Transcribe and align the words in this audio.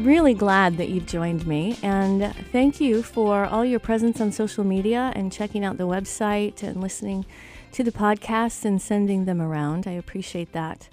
really 0.00 0.34
glad 0.34 0.76
that 0.76 0.88
you've 0.88 1.06
joined 1.06 1.46
me. 1.46 1.78
And 1.82 2.34
thank 2.52 2.80
you 2.80 3.02
for 3.02 3.44
all 3.46 3.64
your 3.64 3.80
presence 3.80 4.20
on 4.20 4.32
social 4.32 4.64
media 4.64 5.12
and 5.14 5.32
checking 5.32 5.64
out 5.64 5.78
the 5.78 5.86
website 5.86 6.62
and 6.62 6.80
listening 6.80 7.24
to 7.72 7.82
the 7.82 7.92
podcasts 7.92 8.64
and 8.64 8.80
sending 8.80 9.24
them 9.24 9.40
around. 9.40 9.86
I 9.86 9.92
appreciate 9.92 10.52
that. 10.52 10.88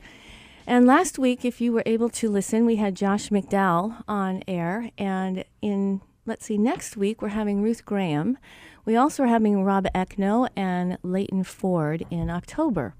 And 0.67 0.85
last 0.85 1.17
week, 1.17 1.43
if 1.43 1.59
you 1.59 1.73
were 1.73 1.83
able 1.85 2.09
to 2.09 2.29
listen, 2.29 2.65
we 2.65 2.75
had 2.75 2.95
Josh 2.95 3.29
McDowell 3.29 4.03
on 4.07 4.43
air. 4.47 4.91
And 4.97 5.43
in, 5.61 6.01
let's 6.25 6.45
see, 6.45 6.57
next 6.57 6.95
week, 6.95 7.21
we're 7.21 7.29
having 7.29 7.61
Ruth 7.61 7.85
Graham. 7.85 8.37
We 8.85 8.95
also 8.95 9.23
are 9.23 9.27
having 9.27 9.63
Rob 9.63 9.85
Eckno 9.93 10.49
and 10.55 10.97
Leighton 11.03 11.43
Ford 11.43 12.05
in 12.09 12.29
October. 12.29 12.95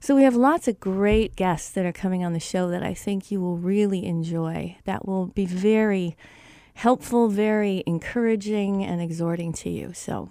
So 0.00 0.14
we 0.14 0.22
have 0.22 0.36
lots 0.36 0.68
of 0.68 0.78
great 0.78 1.34
guests 1.34 1.70
that 1.70 1.84
are 1.84 1.92
coming 1.92 2.24
on 2.24 2.32
the 2.32 2.40
show 2.40 2.68
that 2.68 2.82
I 2.82 2.94
think 2.94 3.30
you 3.30 3.40
will 3.40 3.56
really 3.56 4.04
enjoy. 4.04 4.76
That 4.84 5.06
will 5.06 5.26
be 5.26 5.46
very 5.46 6.16
helpful, 6.74 7.28
very 7.28 7.82
encouraging, 7.86 8.84
and 8.84 9.00
exhorting 9.00 9.52
to 9.52 9.70
you. 9.70 9.92
So 9.92 10.30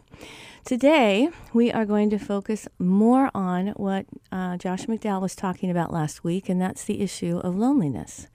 today 0.65 1.29
we 1.53 1.71
are 1.71 1.85
going 1.85 2.09
to 2.11 2.19
focus 2.19 2.67
more 2.79 3.31
on 3.33 3.69
what 3.69 4.05
uh, 4.31 4.57
Josh 4.57 4.85
McDowell 4.85 5.21
was 5.21 5.35
talking 5.35 5.69
about 5.69 5.91
last 5.91 6.23
week, 6.23 6.49
and 6.49 6.61
that's 6.61 6.83
the 6.83 7.01
issue 7.01 7.39
of 7.39 7.55
loneliness. 7.55 8.27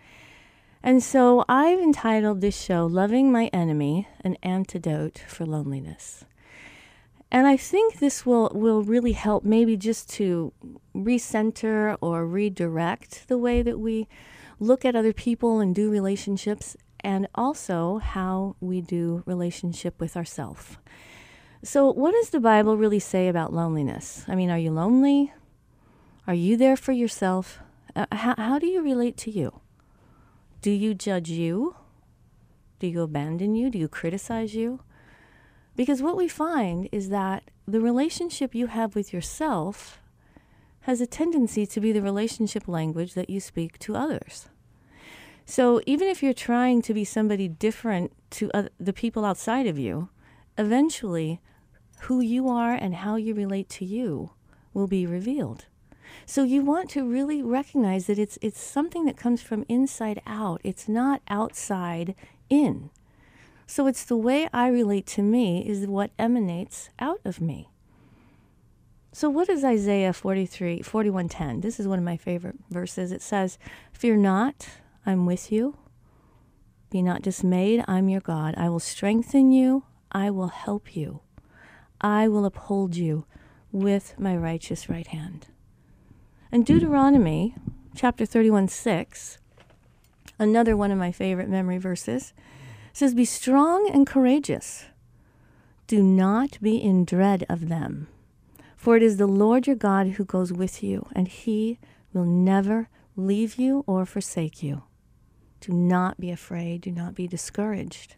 And 0.83 1.03
so 1.03 1.45
I've 1.49 1.81
entitled 1.81 2.41
this 2.41 2.59
show 2.61 2.87
Loving 2.87 3.33
My 3.33 3.47
Enemy 3.53 4.09
An 4.23 4.37
Antidote 4.43 5.23
for 5.27 5.45
Loneliness. 5.45 6.25
And 7.31 7.47
I 7.47 7.57
think 7.57 7.99
this 7.99 8.25
will, 8.25 8.51
will 8.55 8.83
really 8.83 9.13
help 9.13 9.45
maybe 9.45 9.77
just 9.77 10.09
to 10.15 10.53
recenter 10.95 11.97
or 12.01 12.27
redirect 12.27 13.29
the 13.29 13.37
way 13.37 13.63
that 13.63 13.79
we 13.79 14.09
look 14.59 14.85
at 14.85 14.97
other 14.97 15.13
people 15.13 15.61
and 15.61 15.75
do 15.75 15.91
relationships, 15.91 16.77
and 17.01 17.29
also 17.35 17.99
how 17.99 18.57
we 18.61 18.81
do 18.81 19.23
relationship 19.27 20.01
with 20.01 20.17
ourselves. 20.17 20.79
So, 21.63 21.93
what 21.93 22.13
does 22.13 22.31
the 22.31 22.41
Bible 22.41 22.77
really 22.77 22.99
say 22.99 23.29
about 23.29 23.53
loneliness? 23.53 24.25
I 24.27 24.35
mean, 24.35 24.51
are 24.51 24.59
you 24.59 24.71
lonely? 24.71 25.33
Are 26.27 26.35
you 26.35 26.57
there 26.57 26.77
for 26.77 26.93
yourself? 26.93 27.61
Uh, 27.95 28.07
how, 28.13 28.35
how 28.37 28.59
do 28.59 28.67
you 28.67 28.83
relate 28.83 29.17
to 29.19 29.31
you? 29.31 29.61
Do 30.61 30.71
you 30.71 30.95
judge 30.95 31.31
you? 31.31 31.77
Do 32.79 32.87
you 32.87 33.03
abandon 33.03 33.55
you? 33.55 33.71
Do 33.71 33.79
you 33.79 33.89
criticize 33.89 34.55
you? 34.55 34.81
Because 35.79 36.03
what 36.03 36.17
we 36.17 36.27
find 36.27 36.89
is 36.91 37.09
that 37.11 37.53
the 37.65 37.81
relationship 37.81 38.53
you 38.53 38.67
have 38.67 38.97
with 38.97 39.13
yourself 39.13 40.01
has 40.81 41.01
a 41.01 41.07
tendency 41.07 41.67
to 41.67 41.81
be 41.81 41.93
the 41.93 42.03
relationship 42.03 42.67
language 42.67 43.15
that 43.15 43.31
you 43.31 43.39
speak 43.39 43.79
to 43.79 43.95
others. 43.95 44.49
So 45.47 45.81
even 45.87 46.09
if 46.09 46.21
you're 46.21 46.35
trying 46.35 46.83
to 46.83 46.93
be 46.93 47.05
somebody 47.05 47.47
different 47.47 48.11
to 48.31 48.51
uh, 48.53 48.65
the 48.81 48.93
people 48.93 49.25
outside 49.25 49.69
of 49.69 49.79
you, 49.79 50.09
eventually 50.59 51.41
who 52.01 52.21
you 52.21 52.49
are 52.49 52.75
and 52.75 52.97
how 52.97 53.15
you 53.15 53.33
relate 53.33 53.69
to 53.69 53.85
you 53.85 54.33
will 54.75 54.89
be 54.89 55.07
revealed. 55.07 55.67
So 56.27 56.43
you 56.43 56.63
want 56.63 56.91
to 56.91 57.09
really 57.09 57.41
recognize 57.41 58.09
that 58.09 58.19
it's 58.19 58.37
it's 58.43 58.61
something 58.61 59.05
that 59.05 59.17
comes 59.17 59.43
from 59.43 59.65
inside 59.69 60.23
out. 60.27 60.61
It's 60.65 60.89
not 60.89 61.23
outside 61.29 62.17
in. 62.51 62.91
So 63.71 63.87
it's 63.87 64.03
the 64.03 64.17
way 64.17 64.49
I 64.51 64.69
relate 64.69 65.07
to 65.09 65.23
me 65.23 65.69
is 65.69 65.87
what 65.87 66.11
emanates 66.19 66.89
out 66.99 67.21
of 67.27 67.39
me. 67.39 67.69
So 69.13 69.29
what 69.29 69.51
is 69.51 69.63
Isaiah 69.63 70.15
43 70.15 70.81
41:10? 70.81 71.61
This 71.61 71.79
is 71.79 71.87
one 71.87 71.99
of 71.99 72.05
my 72.05 72.17
favorite 72.17 72.57
verses. 72.71 73.13
It 73.13 73.21
says, 73.21 73.59
"Fear 73.93 74.17
not, 74.17 74.71
I'm 75.05 75.27
with 75.27 75.53
you. 75.53 75.77
Be 76.89 77.03
not 77.03 77.21
dismayed, 77.21 77.85
I'm 77.87 78.09
your 78.09 78.23
God. 78.23 78.55
I 78.57 78.71
will 78.71 78.81
strengthen 78.81 79.53
you, 79.53 79.85
I 80.11 80.31
will 80.31 80.49
help 80.49 80.97
you. 80.97 81.21
I 82.01 82.27
will 82.27 82.47
uphold 82.47 82.97
you 82.97 83.27
with 83.71 84.19
my 84.19 84.35
righteous 84.35 84.89
right 84.89 85.09
hand." 85.09 85.49
And 86.51 86.67
hmm. 86.67 86.73
Deuteronomy 86.73 87.55
chapter 87.95 88.25
31 88.25 88.69
6, 88.69 89.39
another 90.39 90.75
one 90.75 90.91
of 90.91 90.97
my 90.97 91.13
favorite 91.13 91.51
memory 91.51 91.79
verses, 91.79 92.33
says, 92.99 93.15
Be 93.15 93.25
strong 93.25 93.89
and 93.93 94.07
courageous. 94.07 94.87
Do 95.87 96.03
not 96.03 96.59
be 96.61 96.77
in 96.77 97.05
dread 97.05 97.47
of 97.49 97.69
them. 97.69 98.09
For 98.77 98.97
it 98.97 99.03
is 99.03 99.17
the 99.17 99.27
Lord 99.27 99.67
your 99.67 99.77
God 99.77 100.09
who 100.09 100.25
goes 100.25 100.53
with 100.53 100.83
you, 100.83 101.07
and 101.13 101.29
he 101.29 101.79
will 102.13 102.25
never 102.25 102.89
leave 103.17 103.55
you 103.55 103.85
or 103.87 104.05
forsake 104.05 104.63
you. 104.63 104.83
Do 105.61 105.73
not 105.73 106.21
be 106.21 106.31
afraid. 106.31 106.81
Do 106.81 106.91
not 106.91 107.15
be 107.15 107.27
discouraged. 107.27 108.17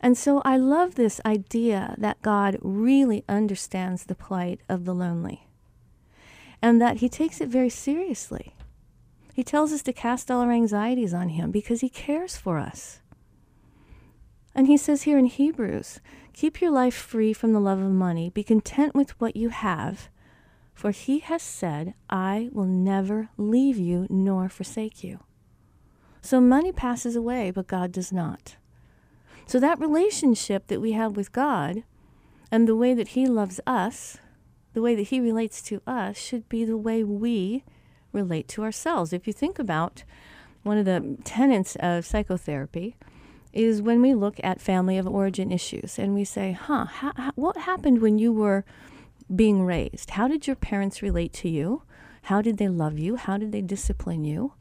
And 0.00 0.18
so 0.18 0.42
I 0.44 0.56
love 0.56 0.96
this 0.96 1.20
idea 1.24 1.94
that 1.98 2.22
God 2.22 2.58
really 2.60 3.24
understands 3.28 4.04
the 4.04 4.16
plight 4.16 4.60
of 4.68 4.84
the 4.84 4.94
lonely 4.94 5.46
and 6.60 6.80
that 6.80 6.98
he 6.98 7.08
takes 7.08 7.40
it 7.40 7.48
very 7.48 7.68
seriously. 7.68 8.54
He 9.32 9.42
tells 9.42 9.72
us 9.72 9.82
to 9.82 9.92
cast 9.92 10.30
all 10.30 10.40
our 10.40 10.52
anxieties 10.52 11.14
on 11.14 11.30
Him 11.30 11.50
because 11.50 11.80
He 11.80 11.88
cares 11.88 12.36
for 12.36 12.58
us. 12.58 13.00
And 14.54 14.66
He 14.66 14.76
says 14.76 15.02
here 15.02 15.18
in 15.18 15.26
Hebrews 15.26 16.00
keep 16.32 16.60
your 16.60 16.70
life 16.70 16.94
free 16.94 17.32
from 17.32 17.52
the 17.52 17.60
love 17.60 17.80
of 17.80 17.90
money, 17.90 18.30
be 18.30 18.42
content 18.42 18.94
with 18.94 19.18
what 19.20 19.36
you 19.36 19.50
have, 19.50 20.08
for 20.74 20.90
He 20.90 21.20
has 21.20 21.42
said, 21.42 21.94
I 22.10 22.48
will 22.52 22.66
never 22.66 23.28
leave 23.36 23.78
you 23.78 24.06
nor 24.10 24.48
forsake 24.48 25.02
you. 25.02 25.20
So 26.20 26.40
money 26.40 26.72
passes 26.72 27.16
away, 27.16 27.50
but 27.50 27.66
God 27.66 27.92
does 27.92 28.12
not. 28.12 28.56
So 29.46 29.58
that 29.58 29.80
relationship 29.80 30.68
that 30.68 30.80
we 30.80 30.92
have 30.92 31.16
with 31.16 31.32
God 31.32 31.82
and 32.50 32.68
the 32.68 32.76
way 32.76 32.94
that 32.94 33.08
He 33.08 33.26
loves 33.26 33.60
us, 33.66 34.18
the 34.72 34.82
way 34.82 34.94
that 34.94 35.08
He 35.08 35.20
relates 35.20 35.62
to 35.62 35.82
us, 35.86 36.16
should 36.16 36.48
be 36.48 36.64
the 36.64 36.76
way 36.76 37.02
we 37.02 37.64
relate 38.12 38.48
to 38.48 38.62
ourselves. 38.62 39.12
If 39.12 39.26
you 39.26 39.32
think 39.32 39.58
about 39.58 40.04
one 40.62 40.78
of 40.78 40.84
the 40.84 41.16
tenets 41.24 41.76
of 41.80 42.06
psychotherapy, 42.06 42.96
is 43.52 43.82
when 43.82 44.00
we 44.00 44.14
look 44.14 44.36
at 44.42 44.60
family 44.62 44.96
of 44.96 45.06
origin 45.06 45.52
issues 45.52 45.98
and 45.98 46.14
we 46.14 46.24
say, 46.24 46.52
huh, 46.52 46.86
ha- 46.86 47.12
ha- 47.16 47.32
what 47.34 47.56
happened 47.58 48.00
when 48.00 48.18
you 48.18 48.32
were 48.32 48.64
being 49.34 49.62
raised? 49.64 50.10
How 50.10 50.26
did 50.26 50.46
your 50.46 50.56
parents 50.56 51.02
relate 51.02 51.34
to 51.34 51.50
you? 51.50 51.82
How 52.22 52.40
did 52.40 52.56
they 52.56 52.68
love 52.68 52.98
you? 52.98 53.16
How 53.16 53.36
did 53.36 53.52
they 53.52 53.60
discipline 53.60 54.24
you? 54.24 54.54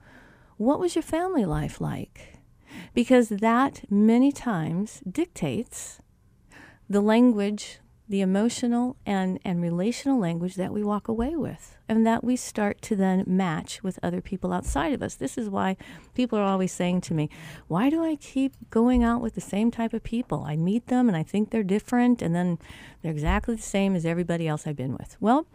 What 0.57 0.79
was 0.79 0.93
your 0.93 1.03
family 1.03 1.45
life 1.45 1.79
like? 1.79 2.41
because 2.93 3.29
that 3.29 3.83
many 3.89 4.31
times 4.31 5.01
dictates 5.09 6.01
the 6.89 7.01
language, 7.01 7.79
the 8.11 8.19
emotional 8.19 8.97
and, 9.05 9.39
and 9.45 9.61
relational 9.61 10.19
language 10.19 10.55
that 10.55 10.73
we 10.73 10.83
walk 10.83 11.07
away 11.07 11.33
with 11.33 11.77
and 11.87 12.05
that 12.05 12.25
we 12.25 12.35
start 12.35 12.81
to 12.81 12.93
then 12.93 13.23
match 13.25 13.81
with 13.83 13.97
other 14.03 14.19
people 14.19 14.51
outside 14.51 14.91
of 14.91 15.01
us. 15.01 15.15
This 15.15 15.37
is 15.37 15.49
why 15.49 15.77
people 16.13 16.37
are 16.37 16.43
always 16.43 16.73
saying 16.73 16.99
to 17.01 17.13
me, 17.13 17.29
Why 17.69 17.89
do 17.89 18.03
I 18.03 18.17
keep 18.17 18.53
going 18.69 19.01
out 19.01 19.21
with 19.21 19.35
the 19.35 19.41
same 19.41 19.71
type 19.71 19.93
of 19.93 20.03
people? 20.03 20.43
I 20.45 20.57
meet 20.57 20.87
them 20.87 21.07
and 21.07 21.15
I 21.15 21.23
think 21.23 21.51
they're 21.51 21.63
different, 21.63 22.21
and 22.21 22.35
then 22.35 22.59
they're 23.01 23.13
exactly 23.13 23.55
the 23.55 23.61
same 23.61 23.95
as 23.95 24.05
everybody 24.05 24.45
else 24.45 24.67
I've 24.67 24.75
been 24.75 24.97
with. 24.97 25.15
Well, 25.21 25.47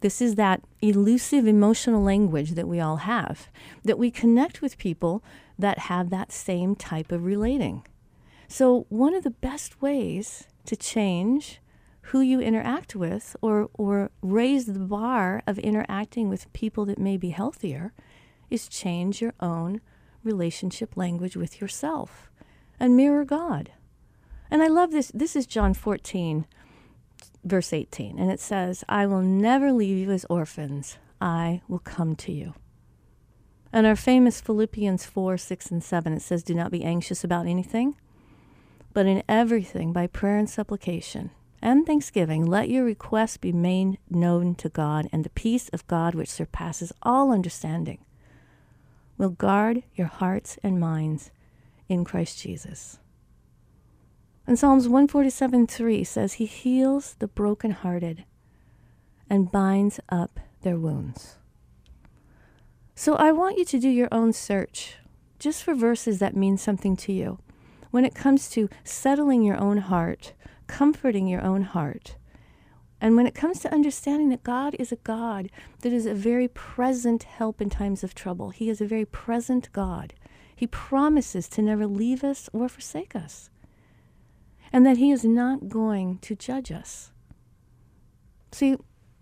this 0.00 0.22
is 0.22 0.36
that 0.36 0.62
elusive 0.80 1.48
emotional 1.48 2.00
language 2.00 2.52
that 2.52 2.68
we 2.68 2.78
all 2.78 2.98
have, 2.98 3.48
that 3.84 3.98
we 3.98 4.12
connect 4.12 4.62
with 4.62 4.78
people 4.78 5.24
that 5.58 5.80
have 5.80 6.10
that 6.10 6.30
same 6.30 6.76
type 6.76 7.10
of 7.10 7.24
relating. 7.24 7.82
So, 8.46 8.86
one 8.88 9.14
of 9.14 9.24
the 9.24 9.30
best 9.30 9.82
ways 9.82 10.46
to 10.66 10.76
change 10.76 11.60
who 12.08 12.20
you 12.22 12.40
interact 12.40 12.96
with 12.96 13.36
or, 13.42 13.68
or 13.74 14.10
raise 14.22 14.64
the 14.64 14.78
bar 14.78 15.42
of 15.46 15.58
interacting 15.58 16.30
with 16.30 16.50
people 16.54 16.86
that 16.86 16.98
may 16.98 17.18
be 17.18 17.30
healthier 17.30 17.92
is 18.48 18.66
change 18.66 19.20
your 19.20 19.34
own 19.40 19.80
relationship 20.24 20.96
language 20.96 21.36
with 21.36 21.60
yourself 21.60 22.30
and 22.80 22.96
mirror 22.96 23.26
God. 23.26 23.72
And 24.50 24.62
I 24.62 24.68
love 24.68 24.90
this. 24.90 25.12
This 25.14 25.36
is 25.36 25.46
John 25.46 25.74
14, 25.74 26.46
verse 27.44 27.74
18. 27.74 28.18
And 28.18 28.30
it 28.30 28.40
says, 28.40 28.84
I 28.88 29.04
will 29.04 29.22
never 29.22 29.70
leave 29.70 29.98
you 29.98 30.10
as 30.10 30.24
orphans, 30.30 30.96
I 31.20 31.60
will 31.68 31.78
come 31.78 32.16
to 32.16 32.32
you. 32.32 32.54
And 33.70 33.86
our 33.86 33.96
famous 33.96 34.40
Philippians 34.40 35.04
4, 35.04 35.36
6, 35.36 35.70
and 35.70 35.84
7, 35.84 36.14
it 36.14 36.22
says, 36.22 36.42
Do 36.42 36.54
not 36.54 36.70
be 36.70 36.84
anxious 36.84 37.22
about 37.22 37.46
anything, 37.46 37.96
but 38.94 39.04
in 39.04 39.22
everything, 39.28 39.92
by 39.92 40.06
prayer 40.06 40.38
and 40.38 40.48
supplication 40.48 41.32
and 41.60 41.86
thanksgiving, 41.86 42.46
let 42.46 42.68
your 42.68 42.84
requests 42.84 43.36
be 43.36 43.52
made 43.52 43.98
known 44.08 44.54
to 44.56 44.68
God, 44.68 45.08
and 45.12 45.24
the 45.24 45.30
peace 45.30 45.68
of 45.70 45.86
God, 45.86 46.14
which 46.14 46.28
surpasses 46.28 46.92
all 47.02 47.32
understanding, 47.32 47.98
will 49.16 49.30
guard 49.30 49.82
your 49.94 50.06
hearts 50.06 50.58
and 50.62 50.78
minds 50.78 51.30
in 51.88 52.04
Christ 52.04 52.40
Jesus. 52.40 52.98
And 54.46 54.58
Psalms 54.58 54.88
147 54.88 55.66
3 55.66 56.04
says, 56.04 56.34
He 56.34 56.46
heals 56.46 57.16
the 57.18 57.28
brokenhearted 57.28 58.24
and 59.28 59.52
binds 59.52 60.00
up 60.08 60.40
their 60.62 60.78
wounds. 60.78 61.36
So 62.94 63.14
I 63.14 63.30
want 63.30 63.58
you 63.58 63.64
to 63.66 63.78
do 63.78 63.88
your 63.88 64.08
own 64.10 64.32
search 64.32 64.96
just 65.38 65.62
for 65.62 65.74
verses 65.74 66.18
that 66.18 66.36
mean 66.36 66.56
something 66.56 66.96
to 66.96 67.12
you. 67.12 67.38
When 67.90 68.04
it 68.04 68.14
comes 68.14 68.48
to 68.50 68.68
settling 68.84 69.42
your 69.42 69.58
own 69.58 69.78
heart, 69.78 70.32
comforting 70.68 71.26
your 71.26 71.42
own 71.42 71.62
heart, 71.62 72.16
and 73.00 73.16
when 73.16 73.26
it 73.26 73.34
comes 73.34 73.60
to 73.60 73.72
understanding 73.72 74.28
that 74.28 74.42
God 74.42 74.76
is 74.78 74.92
a 74.92 74.96
God 74.96 75.50
that 75.80 75.92
is 75.92 76.06
a 76.06 76.14
very 76.14 76.48
present 76.48 77.24
help 77.24 77.60
in 77.60 77.70
times 77.70 78.02
of 78.02 78.14
trouble, 78.14 78.50
He 78.50 78.68
is 78.68 78.80
a 78.80 78.86
very 78.86 79.04
present 79.04 79.72
God. 79.72 80.14
He 80.54 80.66
promises 80.66 81.48
to 81.50 81.62
never 81.62 81.86
leave 81.86 82.24
us 82.24 82.48
or 82.52 82.68
forsake 82.68 83.14
us 83.14 83.50
and 84.72 84.84
that 84.84 84.96
He 84.96 85.10
is 85.10 85.24
not 85.24 85.68
going 85.68 86.18
to 86.18 86.34
judge 86.34 86.70
us. 86.70 87.12
See, 88.52 88.76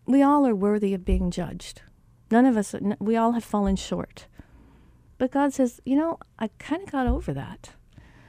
we 0.07 0.23
all 0.23 0.47
are 0.47 0.55
worthy 0.55 0.95
of 0.95 1.05
being 1.05 1.31
judged. 1.31 1.83
None 2.31 2.47
of 2.47 2.57
us, 2.57 2.75
we 2.99 3.17
all 3.17 3.33
have 3.33 3.45
fallen 3.45 3.77
short. 3.77 4.27
But 5.19 5.31
God 5.31 5.53
says, 5.53 5.81
you 5.85 5.97
know, 5.97 6.19
I 6.39 6.49
kind 6.59 6.83
of 6.83 6.91
got 6.91 7.07
over 7.07 7.33
that. 7.33 7.71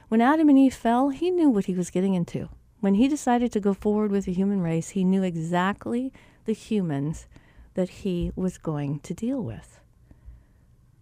When 0.08 0.20
Adam 0.20 0.48
and 0.48 0.58
Eve 0.58 0.74
fell, 0.74 1.10
He 1.10 1.30
knew 1.30 1.50
what 1.50 1.66
He 1.66 1.74
was 1.74 1.90
getting 1.90 2.14
into. 2.14 2.48
When 2.80 2.94
He 2.94 3.08
decided 3.08 3.52
to 3.52 3.60
go 3.60 3.74
forward 3.74 4.10
with 4.10 4.24
the 4.26 4.32
human 4.32 4.60
race, 4.60 4.90
He 4.90 5.04
knew 5.04 5.22
exactly 5.22 6.12
the 6.44 6.52
humans 6.52 7.26
that 7.74 7.88
He 7.90 8.32
was 8.36 8.58
going 8.58 9.00
to 9.00 9.14
deal 9.14 9.42
with. 9.42 9.80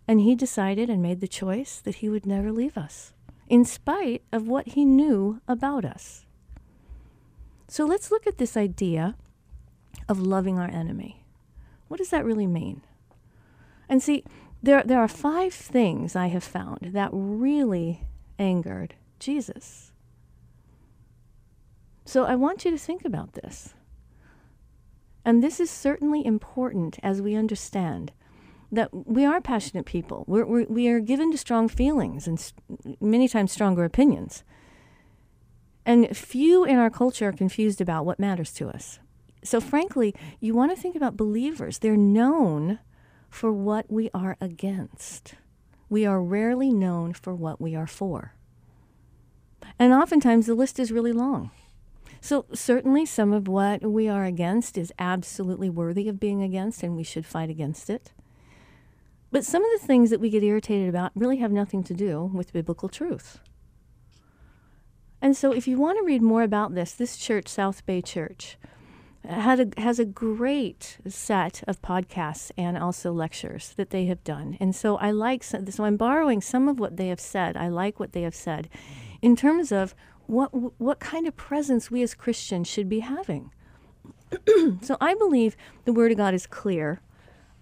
And 0.09 0.21
He 0.21 0.35
decided 0.35 0.89
and 0.89 1.03
made 1.03 1.21
the 1.21 1.29
choice 1.29 1.81
that 1.81 1.97
He 1.97 2.09
would 2.09 2.27
never 2.27 2.53
leave 2.53 2.79
us 2.79 3.13
in 3.49 3.65
spite 3.65 4.23
of 4.33 4.49
what 4.49 4.69
he 4.69 4.85
knew 4.85 5.41
about 5.47 5.85
us. 5.85 6.25
So 7.69 7.85
let's 7.85 8.11
look 8.11 8.27
at 8.27 8.39
this 8.39 8.57
idea 8.57 9.17
of 10.09 10.21
loving 10.21 10.59
our 10.59 10.71
enemy. 10.71 11.25
What 11.89 11.99
does 11.99 12.11
that 12.11 12.25
really 12.25 12.47
mean? 12.47 12.83
And 13.89 14.03
see, 14.03 14.25
there, 14.63 14.83
there 14.83 15.01
are 15.01 15.09
five 15.09 15.55
things 15.55 16.17
I 16.17 16.27
have 16.29 16.45
found 16.45 16.91
that 16.93 17.11
really 17.13 18.03
angered 18.39 18.95
Jesus. 19.19 19.93
So 22.07 22.25
I 22.25 22.37
want 22.37 22.65
you 22.65 22.71
to 22.71 22.79
think 22.79 23.05
about 23.05 23.33
this. 23.33 23.75
And 25.25 25.43
this 25.43 25.59
is 25.59 25.69
certainly 25.69 26.25
important 26.25 27.01
as 27.03 27.21
we 27.21 27.35
understand 27.35 28.13
that 28.71 28.91
we 28.93 29.25
are 29.25 29.41
passionate 29.41 29.87
people. 29.87 30.25
We're, 30.29 30.47
we're 30.47 30.67
we 30.67 30.89
are 30.89 31.01
given 31.01 31.33
to 31.33 31.39
strong 31.39 31.69
feelings 31.69 32.29
and 32.29 32.39
st- 32.39 33.03
many 33.03 33.27
times 33.27 33.51
stronger 33.51 33.85
opinions. 33.85 34.45
And 35.85 36.17
few 36.17 36.65
in 36.65 36.79
our 36.79 36.91
culture 36.91 37.29
are 37.29 37.33
confused 37.33 37.81
about 37.81 38.07
what 38.07 38.21
matters 38.21 38.53
to 38.55 38.69
us. 38.69 39.01
So, 39.43 39.61
frankly, 39.61 40.15
you 40.41 40.55
want 40.55 40.75
to 40.75 40.81
think 40.81 40.95
about 40.95 41.17
believers. 41.17 41.79
They're 41.79 41.97
known 41.97 42.79
for 43.29 43.53
what 43.53 43.91
we 43.91 44.11
are 44.15 44.37
against. 44.41 45.35
We 45.89 46.07
are 46.07 46.23
rarely 46.23 46.73
known 46.73 47.15
for 47.15 47.35
what 47.35 47.61
we 47.61 47.75
are 47.75 47.87
for. 47.87 48.35
And 49.77 49.93
oftentimes 49.93 50.47
the 50.47 50.55
list 50.55 50.79
is 50.79 50.93
really 50.93 51.13
long. 51.13 51.51
So, 52.21 52.47
certainly, 52.53 53.07
some 53.07 53.33
of 53.33 53.49
what 53.49 53.83
we 53.83 54.09
are 54.09 54.25
against 54.25 54.77
is 54.77 54.93
absolutely 54.99 55.71
worthy 55.71 56.09
of 56.09 56.21
being 56.21 56.43
against, 56.43 56.83
and 56.83 56.97
we 56.97 57.05
should 57.05 57.27
fight 57.27 57.51
against 57.51 57.89
it. 57.89 58.13
But 59.31 59.45
some 59.45 59.65
of 59.65 59.81
the 59.81 59.87
things 59.87 60.11
that 60.11 60.21
we 60.21 60.31
get 60.31 60.43
irritated 60.43 60.89
about 60.89 61.13
really 61.15 61.39
have 61.39 61.53
nothing 61.53 61.83
to 61.85 61.95
do 61.95 62.31
with 62.33 62.53
biblical 62.53 62.89
truth. 62.89 63.39
And 65.21 65.37
so, 65.37 65.53
if 65.53 65.67
you 65.67 65.79
want 65.79 65.99
to 65.99 66.05
read 66.05 66.23
more 66.23 66.43
about 66.43 66.75
this, 66.75 66.93
this 66.93 67.17
church, 67.17 67.49
South 67.49 67.85
Bay 67.87 68.01
Church, 68.01 68.57
uh, 69.29 69.41
had 69.41 69.61
a, 69.61 69.81
has 69.81 69.99
a 69.99 70.05
great 70.05 70.99
set 71.09 71.63
of 71.67 71.83
podcasts 71.83 72.51
and 72.57 72.79
also 72.79 73.13
lectures 73.13 73.73
that 73.77 73.91
they 73.91 74.07
have 74.07 74.23
done. 74.25 74.57
And 74.61 74.75
so, 74.75 74.97
I 74.97 75.11
like 75.11 75.43
so 75.43 75.63
I'm 75.81 75.97
borrowing 75.97 76.41
some 76.41 76.69
of 76.69 76.79
what 76.79 76.97
they 76.97 77.09
have 77.09 77.21
said. 77.21 77.57
I 77.57 77.69
like 77.69 77.99
what 77.99 78.13
they 78.13 78.23
have 78.23 78.35
said 78.35 78.69
in 79.23 79.37
terms 79.37 79.73
of 79.73 79.95
what 80.29 80.81
what 80.81 81.01
kind 81.01 81.27
of 81.27 81.37
presence 81.37 81.91
we 81.91 82.03
as 82.03 82.15
Christians 82.15 82.69
should 82.69 82.89
be 82.89 83.01
having. 83.01 83.53
so, 84.83 84.97
I 85.01 85.15
believe 85.15 85.57
the 85.85 85.93
Word 85.93 86.11
of 86.11 86.19
God 86.19 86.35
is 86.35 86.47
clear 86.47 87.01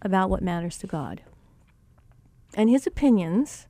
about 0.03 0.31
what 0.31 0.43
matters 0.43 0.79
to 0.79 0.87
God. 0.87 1.23
And 2.55 2.71
his 2.71 2.87
opinions 2.87 3.67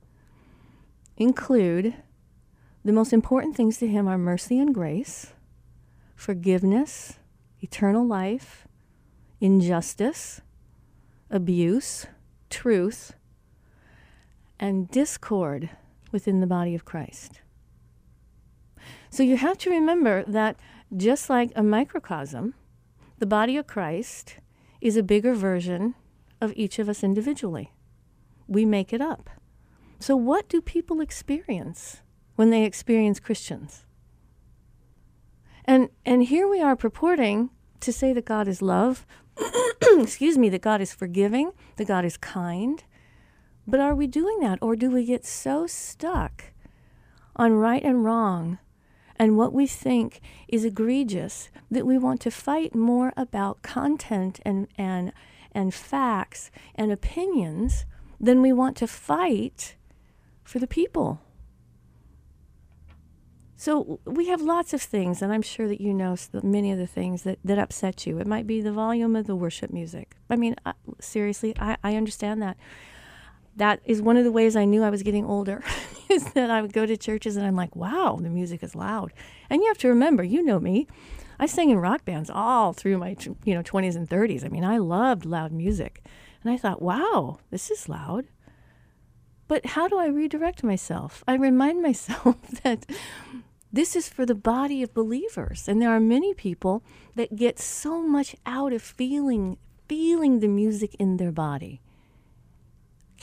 include 1.17 1.95
the 2.83 2.93
most 2.93 3.13
important 3.13 3.55
things 3.55 3.77
to 3.79 3.87
him 3.87 4.07
are 4.07 4.17
mercy 4.17 4.59
and 4.59 4.73
grace, 4.73 5.33
forgiveness, 6.15 7.17
eternal 7.61 8.05
life, 8.05 8.67
injustice, 9.41 10.41
abuse, 11.29 12.05
truth, 12.49 13.13
and 14.59 14.89
discord 14.89 15.69
within 16.11 16.39
the 16.39 16.47
body 16.47 16.75
of 16.75 16.85
Christ. 16.85 17.41
So 19.15 19.23
you 19.23 19.37
have 19.37 19.57
to 19.59 19.69
remember 19.69 20.25
that 20.27 20.57
just 20.93 21.29
like 21.29 21.53
a 21.55 21.63
microcosm, 21.63 22.53
the 23.17 23.25
body 23.25 23.55
of 23.55 23.65
Christ 23.65 24.39
is 24.81 24.97
a 24.97 25.03
bigger 25.03 25.33
version 25.33 25.95
of 26.41 26.51
each 26.57 26.79
of 26.79 26.89
us 26.89 27.01
individually 27.01 27.71
we 28.45 28.65
make 28.65 28.91
it 28.91 28.99
up. 28.99 29.29
So, 29.99 30.17
what 30.17 30.49
do 30.49 30.61
people 30.61 30.99
experience 30.99 32.01
when 32.35 32.49
they 32.49 32.65
experience 32.65 33.21
Christians? 33.21 33.85
And, 35.63 35.87
and 36.05 36.25
here 36.25 36.49
we 36.49 36.61
are 36.61 36.75
purporting 36.75 37.51
to 37.79 37.93
say 37.93 38.11
that 38.11 38.25
God 38.25 38.49
is 38.49 38.61
love, 38.61 39.05
excuse 39.81 40.37
me, 40.37 40.49
that 40.49 40.61
God 40.61 40.81
is 40.81 40.93
forgiving, 40.93 41.51
that 41.77 41.87
God 41.87 42.03
is 42.03 42.17
kind. 42.17 42.83
But 43.65 43.79
are 43.79 43.95
we 43.95 44.07
doing 44.07 44.41
that? 44.41 44.59
Or 44.61 44.75
do 44.75 44.91
we 44.91 45.05
get 45.05 45.23
so 45.23 45.67
stuck 45.67 46.51
on 47.37 47.53
right 47.53 47.81
and 47.81 48.03
wrong 48.03 48.59
and 49.17 49.37
what 49.37 49.53
we 49.53 49.67
think 49.67 50.21
is 50.47 50.65
egregious 50.65 51.49
that 51.71 51.85
we 51.85 51.97
want 51.97 52.21
to 52.21 52.31
fight 52.31 52.75
more 52.75 53.13
about 53.15 53.61
content 53.61 54.39
and, 54.43 54.67
and, 54.77 55.13
and 55.51 55.73
facts 55.73 56.51
and 56.75 56.91
opinions 56.91 57.85
than 58.19 58.41
we 58.41 58.51
want 58.51 58.77
to 58.77 58.87
fight 58.87 59.75
for 60.43 60.59
the 60.59 60.67
people. 60.67 61.21
So 63.57 63.99
we 64.05 64.27
have 64.27 64.41
lots 64.41 64.73
of 64.73 64.81
things, 64.81 65.21
and 65.21 65.31
I'm 65.31 65.41
sure 65.41 65.67
that 65.67 65.79
you 65.79 65.93
know 65.93 66.15
many 66.43 66.71
of 66.71 66.77
the 66.77 66.87
things 66.87 67.23
that, 67.23 67.39
that 67.43 67.57
upset 67.57 68.05
you. 68.05 68.19
It 68.19 68.27
might 68.27 68.45
be 68.45 68.61
the 68.61 68.71
volume 68.71 69.15
of 69.15 69.27
the 69.27 69.35
worship 69.35 69.71
music. 69.71 70.15
I 70.29 70.35
mean, 70.35 70.55
seriously, 70.99 71.55
I, 71.57 71.77
I 71.83 71.95
understand 71.95 72.41
that. 72.41 72.57
That 73.55 73.79
is 73.85 74.01
one 74.01 74.17
of 74.17 74.23
the 74.23 74.31
ways 74.31 74.55
I 74.55 74.65
knew 74.65 74.83
I 74.83 74.89
was 74.89 75.03
getting 75.03 75.25
older. 75.25 75.63
is 76.09 76.25
that 76.33 76.49
I 76.49 76.61
would 76.61 76.73
go 76.73 76.85
to 76.85 76.97
churches 76.97 77.35
and 77.35 77.45
I'm 77.45 77.55
like, 77.55 77.75
wow, 77.75 78.17
the 78.21 78.29
music 78.29 78.63
is 78.63 78.75
loud. 78.75 79.13
And 79.49 79.61
you 79.61 79.67
have 79.67 79.77
to 79.79 79.87
remember, 79.87 80.23
you 80.23 80.43
know 80.43 80.59
me, 80.59 80.87
I 81.39 81.45
sang 81.45 81.69
in 81.69 81.79
rock 81.79 82.05
bands 82.05 82.29
all 82.29 82.73
through 82.73 82.97
my 82.97 83.15
you 83.43 83.53
know 83.53 83.63
20s 83.63 83.95
and 83.95 84.07
30s. 84.07 84.45
I 84.45 84.49
mean, 84.49 84.63
I 84.63 84.77
loved 84.77 85.25
loud 85.25 85.51
music. 85.51 86.03
And 86.43 86.51
I 86.51 86.57
thought, 86.57 86.81
wow, 86.81 87.39
this 87.49 87.71
is 87.71 87.89
loud. 87.89 88.25
But 89.47 89.65
how 89.65 89.87
do 89.87 89.97
I 89.97 90.07
redirect 90.07 90.63
myself? 90.63 91.23
I 91.27 91.35
remind 91.35 91.81
myself 91.89 92.37
that 92.63 92.85
this 93.71 93.95
is 93.95 94.07
for 94.07 94.25
the 94.25 94.35
body 94.35 94.81
of 94.81 94.93
believers. 94.93 95.67
And 95.67 95.81
there 95.81 95.89
are 95.89 95.99
many 95.99 96.33
people 96.33 96.83
that 97.15 97.35
get 97.35 97.59
so 97.59 98.01
much 98.01 98.35
out 98.45 98.73
of 98.73 98.81
feeling 98.81 99.57
feeling 99.87 100.39
the 100.39 100.47
music 100.47 100.95
in 100.95 101.17
their 101.17 101.31
body. 101.31 101.79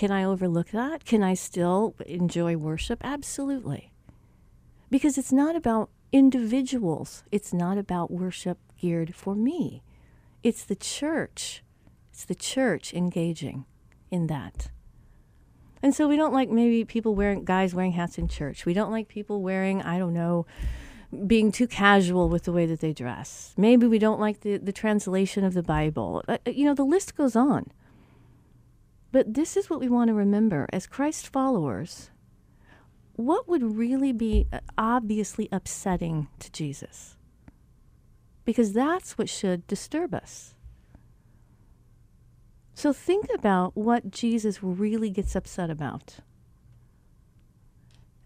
Can 0.02 0.10
I 0.10 0.24
overlook 0.24 0.70
that? 0.70 1.04
Can 1.04 1.22
I 1.22 1.34
still 1.34 1.94
enjoy 2.06 2.56
worship? 2.56 2.98
Absolutely. 3.04 3.92
Because 4.90 5.16
it's 5.16 5.30
not 5.30 5.54
about 5.54 5.90
individuals. 6.10 7.22
It's 7.30 7.52
not 7.52 7.78
about 7.78 8.10
worship 8.10 8.58
geared 8.80 9.14
for 9.14 9.36
me. 9.36 9.84
It's 10.42 10.64
the 10.64 10.74
church. 10.74 11.62
It's 12.10 12.24
the 12.24 12.34
church 12.34 12.92
engaging 12.92 13.64
in 14.10 14.26
that. 14.26 14.72
And 15.84 15.94
so 15.94 16.08
we 16.08 16.16
don't 16.16 16.34
like 16.34 16.50
maybe 16.50 16.84
people 16.84 17.14
wearing 17.14 17.44
guys 17.44 17.72
wearing 17.72 17.92
hats 17.92 18.18
in 18.18 18.26
church. 18.26 18.66
We 18.66 18.74
don't 18.74 18.90
like 18.90 19.06
people 19.06 19.40
wearing, 19.40 19.82
I 19.82 20.00
don't 20.00 20.14
know, 20.14 20.46
being 21.28 21.52
too 21.52 21.68
casual 21.68 22.28
with 22.28 22.42
the 22.42 22.52
way 22.52 22.66
that 22.66 22.80
they 22.80 22.92
dress. 22.92 23.54
Maybe 23.56 23.86
we 23.86 24.00
don't 24.00 24.18
like 24.18 24.40
the, 24.40 24.56
the 24.56 24.72
translation 24.72 25.44
of 25.44 25.54
the 25.54 25.62
Bible. 25.62 26.24
Uh, 26.26 26.38
uh 26.44 26.50
you 26.50 26.64
know, 26.64 26.74
the 26.74 26.82
list 26.82 27.16
goes 27.16 27.36
on. 27.36 27.70
But 29.12 29.34
this 29.34 29.56
is 29.56 29.68
what 29.68 29.78
we 29.78 29.88
want 29.88 30.08
to 30.08 30.14
remember 30.14 30.66
as 30.72 30.86
Christ 30.86 31.28
followers. 31.28 32.10
What 33.14 33.46
would 33.46 33.62
really 33.62 34.12
be 34.12 34.46
uh, 34.50 34.60
obviously 34.78 35.48
upsetting 35.52 36.28
to 36.38 36.50
Jesus? 36.50 37.16
Because 38.46 38.72
that's 38.72 39.18
what 39.18 39.28
should 39.28 39.66
disturb 39.66 40.14
us. 40.14 40.54
So 42.74 42.92
think 42.94 43.26
about 43.34 43.76
what 43.76 44.10
Jesus 44.10 44.62
really 44.62 45.10
gets 45.10 45.36
upset 45.36 45.68
about 45.68 46.20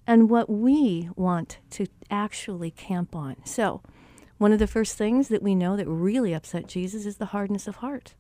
and 0.07 0.31
what 0.31 0.49
we 0.49 1.11
want 1.17 1.59
to 1.71 1.87
actually 2.11 2.71
camp 2.71 3.15
on. 3.17 3.37
So, 3.45 3.83
one 4.39 4.53
of 4.53 4.59
the 4.59 4.67
first 4.67 4.97
things 4.97 5.29
that 5.29 5.43
we 5.43 5.55
know 5.55 5.77
that 5.77 5.89
really 5.89 6.33
upset 6.33 6.69
Jesus 6.69 7.07
is 7.07 7.17
the 7.17 7.27
hardness 7.27 7.67
of 7.67 7.77
heart. 7.77 8.15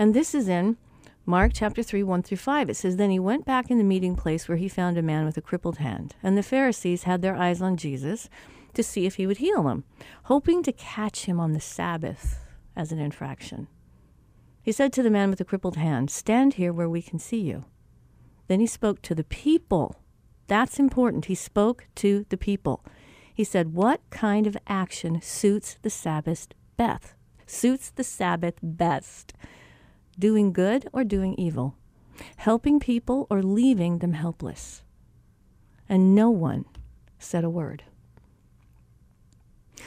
And 0.00 0.14
this 0.14 0.34
is 0.34 0.48
in 0.48 0.78
Mark 1.26 1.52
chapter 1.52 1.82
3, 1.82 2.02
1 2.04 2.22
through 2.22 2.38
5. 2.38 2.70
It 2.70 2.76
says, 2.76 2.96
Then 2.96 3.10
he 3.10 3.18
went 3.18 3.44
back 3.44 3.70
in 3.70 3.76
the 3.76 3.84
meeting 3.84 4.16
place 4.16 4.48
where 4.48 4.56
he 4.56 4.66
found 4.66 4.96
a 4.96 5.02
man 5.02 5.26
with 5.26 5.36
a 5.36 5.42
crippled 5.42 5.76
hand. 5.76 6.16
And 6.22 6.38
the 6.38 6.42
Pharisees 6.42 7.02
had 7.02 7.20
their 7.20 7.36
eyes 7.36 7.60
on 7.60 7.76
Jesus 7.76 8.30
to 8.72 8.82
see 8.82 9.04
if 9.04 9.16
he 9.16 9.26
would 9.26 9.36
heal 9.36 9.68
him, 9.68 9.84
hoping 10.22 10.62
to 10.62 10.72
catch 10.72 11.26
him 11.26 11.38
on 11.38 11.52
the 11.52 11.60
Sabbath 11.60 12.38
as 12.74 12.92
an 12.92 12.98
infraction. 12.98 13.68
He 14.62 14.72
said 14.72 14.90
to 14.94 15.02
the 15.02 15.10
man 15.10 15.28
with 15.28 15.38
the 15.38 15.44
crippled 15.44 15.76
hand, 15.76 16.10
Stand 16.10 16.54
here 16.54 16.72
where 16.72 16.88
we 16.88 17.02
can 17.02 17.18
see 17.18 17.42
you. 17.42 17.66
Then 18.48 18.60
he 18.60 18.66
spoke 18.66 19.02
to 19.02 19.14
the 19.14 19.24
people. 19.24 20.00
That's 20.46 20.78
important. 20.78 21.26
He 21.26 21.34
spoke 21.34 21.88
to 21.96 22.24
the 22.30 22.38
people. 22.38 22.82
He 23.34 23.44
said, 23.44 23.74
What 23.74 24.00
kind 24.08 24.46
of 24.46 24.56
action 24.66 25.20
suits 25.20 25.76
the 25.82 25.90
Sabbath 25.90 26.48
best? 26.78 27.12
Suits 27.46 27.90
the 27.90 28.04
Sabbath 28.04 28.54
best? 28.62 29.34
Doing 30.20 30.52
good 30.52 30.86
or 30.92 31.02
doing 31.02 31.34
evil? 31.38 31.76
Helping 32.36 32.78
people 32.78 33.26
or 33.30 33.42
leaving 33.42 34.00
them 34.00 34.12
helpless? 34.12 34.82
And 35.88 36.14
no 36.14 36.28
one 36.28 36.66
said 37.18 37.42
a 37.42 37.48
word. 37.48 37.84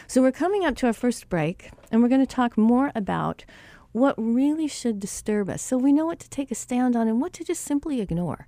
So 0.07 0.23
we're 0.23 0.31
coming 0.31 0.65
up 0.65 0.75
to 0.77 0.87
our 0.87 0.93
first 0.93 1.29
break, 1.29 1.69
and 1.91 2.01
we're 2.01 2.09
going 2.09 2.25
to 2.25 2.35
talk 2.35 2.57
more 2.57 2.91
about 2.95 3.45
what 3.91 4.15
really 4.17 4.67
should 4.67 4.99
disturb 4.99 5.49
us 5.49 5.61
so 5.61 5.77
we 5.77 5.93
know 5.93 6.07
what 6.07 6.19
to 6.21 6.29
take 6.31 6.49
a 6.49 6.55
stand 6.55 6.95
on 6.95 7.07
and 7.07 7.21
what 7.21 7.33
to 7.33 7.43
just 7.43 7.61
simply 7.61 8.01
ignore. 8.01 8.47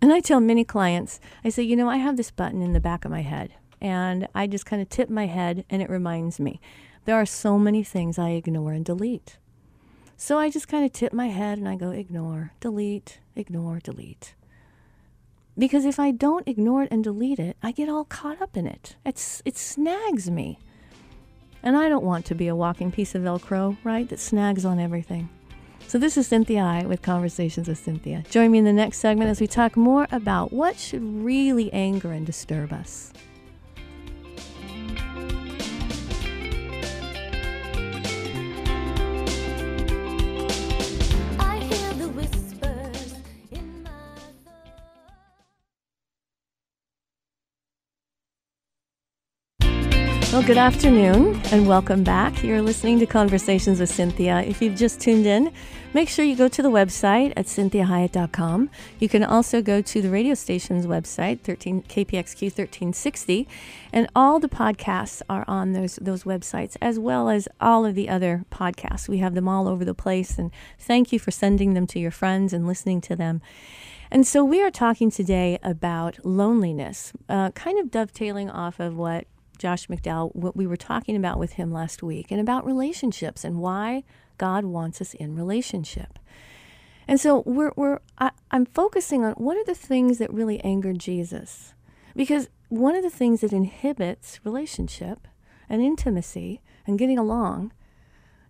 And 0.00 0.14
I 0.14 0.20
tell 0.20 0.40
many 0.40 0.64
clients, 0.64 1.20
I 1.44 1.50
say, 1.50 1.64
you 1.64 1.76
know, 1.76 1.90
I 1.90 1.98
have 1.98 2.16
this 2.16 2.30
button 2.30 2.62
in 2.62 2.72
the 2.72 2.80
back 2.80 3.04
of 3.04 3.10
my 3.10 3.20
head, 3.20 3.52
and 3.78 4.26
I 4.34 4.46
just 4.46 4.64
kind 4.64 4.80
of 4.80 4.88
tip 4.88 5.10
my 5.10 5.26
head 5.26 5.66
and 5.68 5.82
it 5.82 5.90
reminds 5.90 6.40
me. 6.40 6.62
There 7.04 7.16
are 7.16 7.26
so 7.26 7.58
many 7.58 7.84
things 7.84 8.18
I 8.18 8.30
ignore 8.30 8.72
and 8.72 8.86
delete. 8.86 9.36
So 10.22 10.38
I 10.38 10.50
just 10.50 10.68
kind 10.68 10.84
of 10.84 10.92
tip 10.92 11.14
my 11.14 11.28
head 11.28 11.56
and 11.56 11.66
I 11.66 11.76
go, 11.76 11.92
ignore, 11.92 12.52
delete, 12.60 13.20
ignore, 13.34 13.80
delete. 13.82 14.34
Because 15.56 15.86
if 15.86 15.98
I 15.98 16.10
don't 16.10 16.46
ignore 16.46 16.82
it 16.82 16.92
and 16.92 17.02
delete 17.02 17.38
it, 17.38 17.56
I 17.62 17.72
get 17.72 17.88
all 17.88 18.04
caught 18.04 18.42
up 18.42 18.54
in 18.54 18.66
it. 18.66 18.96
It's, 19.02 19.40
it 19.46 19.56
snags 19.56 20.30
me. 20.30 20.58
And 21.62 21.74
I 21.74 21.88
don't 21.88 22.04
want 22.04 22.26
to 22.26 22.34
be 22.34 22.48
a 22.48 22.54
walking 22.54 22.92
piece 22.92 23.14
of 23.14 23.22
Velcro, 23.22 23.78
right, 23.82 24.06
that 24.10 24.20
snags 24.20 24.66
on 24.66 24.78
everything. 24.78 25.30
So 25.88 25.96
this 25.96 26.18
is 26.18 26.26
Cynthia 26.26 26.60
I 26.60 26.84
with 26.84 27.00
Conversations 27.00 27.66
with 27.66 27.78
Cynthia. 27.78 28.22
Join 28.28 28.50
me 28.50 28.58
in 28.58 28.66
the 28.66 28.74
next 28.74 28.98
segment 28.98 29.30
as 29.30 29.40
we 29.40 29.46
talk 29.46 29.74
more 29.74 30.06
about 30.12 30.52
what 30.52 30.78
should 30.78 31.02
really 31.02 31.72
anger 31.72 32.12
and 32.12 32.26
disturb 32.26 32.74
us. 32.74 33.14
Well, 50.40 50.46
good 50.46 50.56
afternoon 50.56 51.38
and 51.52 51.68
welcome 51.68 52.02
back. 52.02 52.42
You're 52.42 52.62
listening 52.62 52.98
to 53.00 53.06
Conversations 53.06 53.78
with 53.78 53.90
Cynthia. 53.90 54.40
If 54.40 54.62
you've 54.62 54.74
just 54.74 54.98
tuned 54.98 55.26
in, 55.26 55.52
make 55.92 56.08
sure 56.08 56.24
you 56.24 56.34
go 56.34 56.48
to 56.48 56.62
the 56.62 56.70
website 56.70 57.34
at 57.36 57.44
cynthiahiett.com. 57.44 58.70
You 58.98 59.08
can 59.10 59.22
also 59.22 59.60
go 59.60 59.82
to 59.82 60.00
the 60.00 60.08
radio 60.08 60.32
station's 60.32 60.86
website, 60.86 61.42
13 61.42 61.82
KPXQ 61.82 62.42
1360, 62.44 63.46
and 63.92 64.08
all 64.16 64.40
the 64.40 64.48
podcasts 64.48 65.20
are 65.28 65.44
on 65.46 65.74
those 65.74 65.96
those 65.96 66.24
websites 66.24 66.74
as 66.80 66.98
well 66.98 67.28
as 67.28 67.46
all 67.60 67.84
of 67.84 67.94
the 67.94 68.08
other 68.08 68.46
podcasts. 68.50 69.10
We 69.10 69.18
have 69.18 69.34
them 69.34 69.46
all 69.46 69.68
over 69.68 69.84
the 69.84 69.92
place 69.92 70.38
and 70.38 70.50
thank 70.78 71.12
you 71.12 71.18
for 71.18 71.30
sending 71.30 71.74
them 71.74 71.86
to 71.88 71.98
your 71.98 72.10
friends 72.10 72.54
and 72.54 72.66
listening 72.66 73.02
to 73.02 73.14
them. 73.14 73.42
And 74.10 74.26
so 74.26 74.42
we 74.42 74.60
are 74.62 74.72
talking 74.72 75.10
today 75.10 75.58
about 75.62 76.24
loneliness, 76.24 77.12
uh, 77.28 77.50
kind 77.50 77.78
of 77.78 77.92
dovetailing 77.92 78.50
off 78.50 78.80
of 78.80 78.96
what 78.96 79.26
Josh 79.60 79.88
McDowell, 79.88 80.34
what 80.34 80.56
we 80.56 80.66
were 80.66 80.76
talking 80.76 81.14
about 81.14 81.38
with 81.38 81.52
him 81.52 81.70
last 81.70 82.02
week, 82.02 82.30
and 82.30 82.40
about 82.40 82.64
relationships 82.64 83.44
and 83.44 83.60
why 83.60 84.04
God 84.38 84.64
wants 84.64 85.02
us 85.02 85.12
in 85.12 85.36
relationship. 85.36 86.18
And 87.06 87.20
so 87.20 87.42
we're, 87.44 87.72
we're 87.76 87.98
I, 88.18 88.30
I'm 88.50 88.64
focusing 88.64 89.22
on 89.22 89.32
what 89.34 89.58
are 89.58 89.64
the 89.64 89.74
things 89.74 90.16
that 90.16 90.32
really 90.32 90.64
angered 90.64 90.98
Jesus, 90.98 91.74
because 92.16 92.48
one 92.70 92.94
of 92.94 93.02
the 93.02 93.10
things 93.10 93.42
that 93.42 93.52
inhibits 93.52 94.40
relationship 94.44 95.28
and 95.68 95.82
intimacy 95.82 96.62
and 96.86 96.98
getting 96.98 97.18
along 97.18 97.72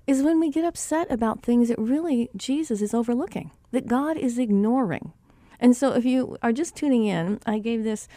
is 0.07 0.23
when 0.23 0.39
we 0.39 0.49
get 0.49 0.65
upset 0.65 1.11
about 1.11 1.43
things 1.43 1.69
that 1.69 1.79
really 1.79 2.31
Jesus 2.37 2.81
is 2.81 2.95
overlooking, 2.95 3.51
that 3.73 3.89
God 3.89 4.17
is 4.17 4.39
ignoring. 4.39 5.13
And 5.61 5.77
so 5.77 5.93
if 5.93 6.07
you 6.07 6.39
are 6.43 6.53
just 6.53 6.75
tuning 6.75 7.05
in, 7.05 7.39
I 7.45 7.59
gave 7.59 7.85
this 7.85 8.09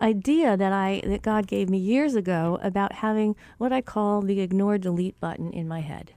idea 0.00 0.56
that 0.56 0.72
I 0.72 1.02
that 1.04 1.22
God 1.22 1.46
gave 1.48 1.68
me 1.68 1.78
years 1.78 2.14
ago 2.14 2.60
about 2.62 2.92
having 2.94 3.34
what 3.58 3.72
I 3.72 3.80
call 3.80 4.22
the 4.22 4.40
ignore 4.40 4.78
delete 4.78 5.18
button 5.20 5.52
in 5.52 5.66
my 5.66 5.80
head. 5.80 6.12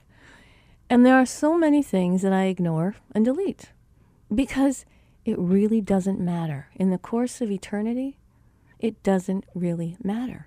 And 0.88 1.04
there 1.04 1.16
are 1.16 1.26
so 1.26 1.58
many 1.58 1.82
things 1.82 2.22
that 2.22 2.32
I 2.32 2.44
ignore 2.44 2.94
and 3.12 3.24
delete 3.24 3.72
because 4.32 4.86
it 5.24 5.36
really 5.36 5.80
doesn't 5.80 6.20
matter. 6.20 6.68
In 6.76 6.90
the 6.90 6.98
course 6.98 7.40
of 7.40 7.50
eternity, 7.50 8.18
it 8.78 9.02
doesn't 9.02 9.44
really 9.54 9.96
matter. 10.02 10.46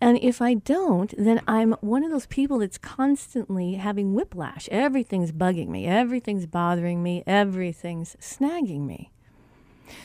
And 0.00 0.18
if 0.22 0.40
I 0.40 0.54
don't, 0.54 1.12
then 1.18 1.42
I'm 1.46 1.72
one 1.80 2.02
of 2.02 2.10
those 2.10 2.26
people 2.26 2.58
that's 2.58 2.78
constantly 2.78 3.74
having 3.74 4.14
whiplash. 4.14 4.68
Everything's 4.72 5.30
bugging 5.30 5.68
me, 5.68 5.86
everything's 5.86 6.46
bothering 6.46 7.02
me, 7.02 7.22
everything's 7.26 8.16
snagging 8.16 8.86
me. 8.86 9.10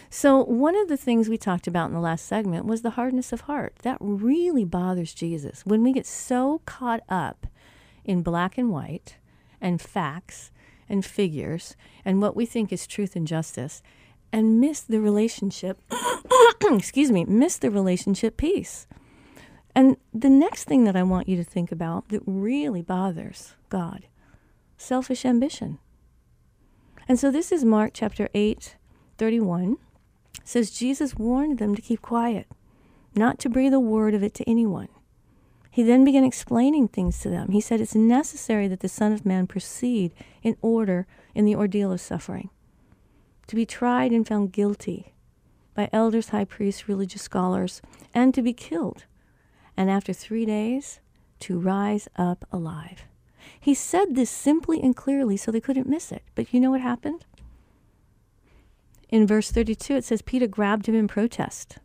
So, 0.09 0.43
one 0.43 0.75
of 0.75 0.87
the 0.87 0.97
things 0.97 1.29
we 1.29 1.37
talked 1.37 1.67
about 1.67 1.87
in 1.87 1.93
the 1.93 1.99
last 1.99 2.25
segment 2.25 2.65
was 2.65 2.81
the 2.81 2.91
hardness 2.91 3.31
of 3.31 3.41
heart. 3.41 3.75
That 3.83 3.97
really 3.99 4.65
bothers 4.65 5.13
Jesus. 5.13 5.65
When 5.65 5.83
we 5.83 5.93
get 5.93 6.05
so 6.05 6.61
caught 6.65 7.01
up 7.07 7.47
in 8.03 8.21
black 8.21 8.57
and 8.57 8.71
white 8.71 9.17
and 9.61 9.81
facts 9.81 10.51
and 10.89 11.05
figures 11.05 11.75
and 12.03 12.21
what 12.21 12.35
we 12.35 12.45
think 12.45 12.73
is 12.73 12.87
truth 12.87 13.15
and 13.15 13.27
justice 13.27 13.81
and 14.31 14.59
miss 14.59 14.81
the 14.81 14.99
relationship, 14.99 15.79
excuse 16.63 17.11
me, 17.11 17.23
miss 17.25 17.57
the 17.57 17.71
relationship 17.71 18.37
piece. 18.37 18.87
And 19.75 19.97
the 20.13 20.29
next 20.29 20.63
thing 20.63 20.85
that 20.85 20.95
I 20.95 21.03
want 21.03 21.27
you 21.27 21.35
to 21.35 21.43
think 21.43 21.71
about 21.71 22.07
that 22.09 22.21
really 22.25 22.81
bothers 22.81 23.55
God 23.69 24.05
selfish 24.77 25.25
ambition. 25.25 25.79
And 27.07 27.19
so 27.19 27.31
this 27.31 27.51
is 27.51 27.63
Mark 27.63 27.91
chapter 27.93 28.29
8, 28.33 28.75
31. 29.17 29.77
says 30.43 30.71
Jesus 30.71 31.15
warned 31.15 31.59
them 31.59 31.75
to 31.75 31.81
keep 31.81 32.01
quiet, 32.01 32.47
not 33.15 33.39
to 33.39 33.49
breathe 33.49 33.73
a 33.73 33.79
word 33.79 34.13
of 34.13 34.23
it 34.23 34.33
to 34.35 34.49
anyone. 34.49 34.89
He 35.69 35.83
then 35.83 36.05
began 36.05 36.23
explaining 36.23 36.87
things 36.87 37.19
to 37.19 37.29
them. 37.29 37.51
He 37.51 37.61
said 37.61 37.81
it's 37.81 37.95
necessary 37.95 38.67
that 38.69 38.79
the 38.79 38.89
Son 38.89 39.11
of 39.11 39.25
Man 39.25 39.45
proceed 39.45 40.13
in 40.41 40.55
order 40.61 41.05
in 41.33 41.45
the 41.45 41.55
ordeal 41.55 41.91
of 41.91 41.99
suffering, 41.99 42.49
to 43.47 43.55
be 43.55 43.65
tried 43.65 44.11
and 44.11 44.27
found 44.27 44.53
guilty 44.53 45.13
by 45.73 45.89
elders, 45.91 46.29
high 46.29 46.45
priests, 46.45 46.87
religious 46.87 47.21
scholars, 47.21 47.81
and 48.13 48.33
to 48.33 48.41
be 48.41 48.53
killed, 48.53 49.05
and 49.77 49.89
after 49.89 50.13
three 50.13 50.45
days 50.45 50.99
to 51.39 51.59
rise 51.59 52.07
up 52.15 52.45
alive. 52.51 53.05
He 53.59 53.73
said 53.73 54.15
this 54.15 54.29
simply 54.29 54.81
and 54.81 54.95
clearly 54.95 55.37
so 55.37 55.51
they 55.51 55.59
couldn't 55.59 55.89
miss 55.89 56.11
it. 56.11 56.23
But 56.35 56.53
you 56.53 56.59
know 56.59 56.71
what 56.71 56.81
happened? 56.81 57.25
In 59.09 59.27
verse 59.27 59.51
32, 59.51 59.95
it 59.95 60.03
says 60.03 60.21
Peter 60.21 60.47
grabbed 60.47 60.87
him 60.87 60.95
in 60.95 61.07
protest. 61.07 61.77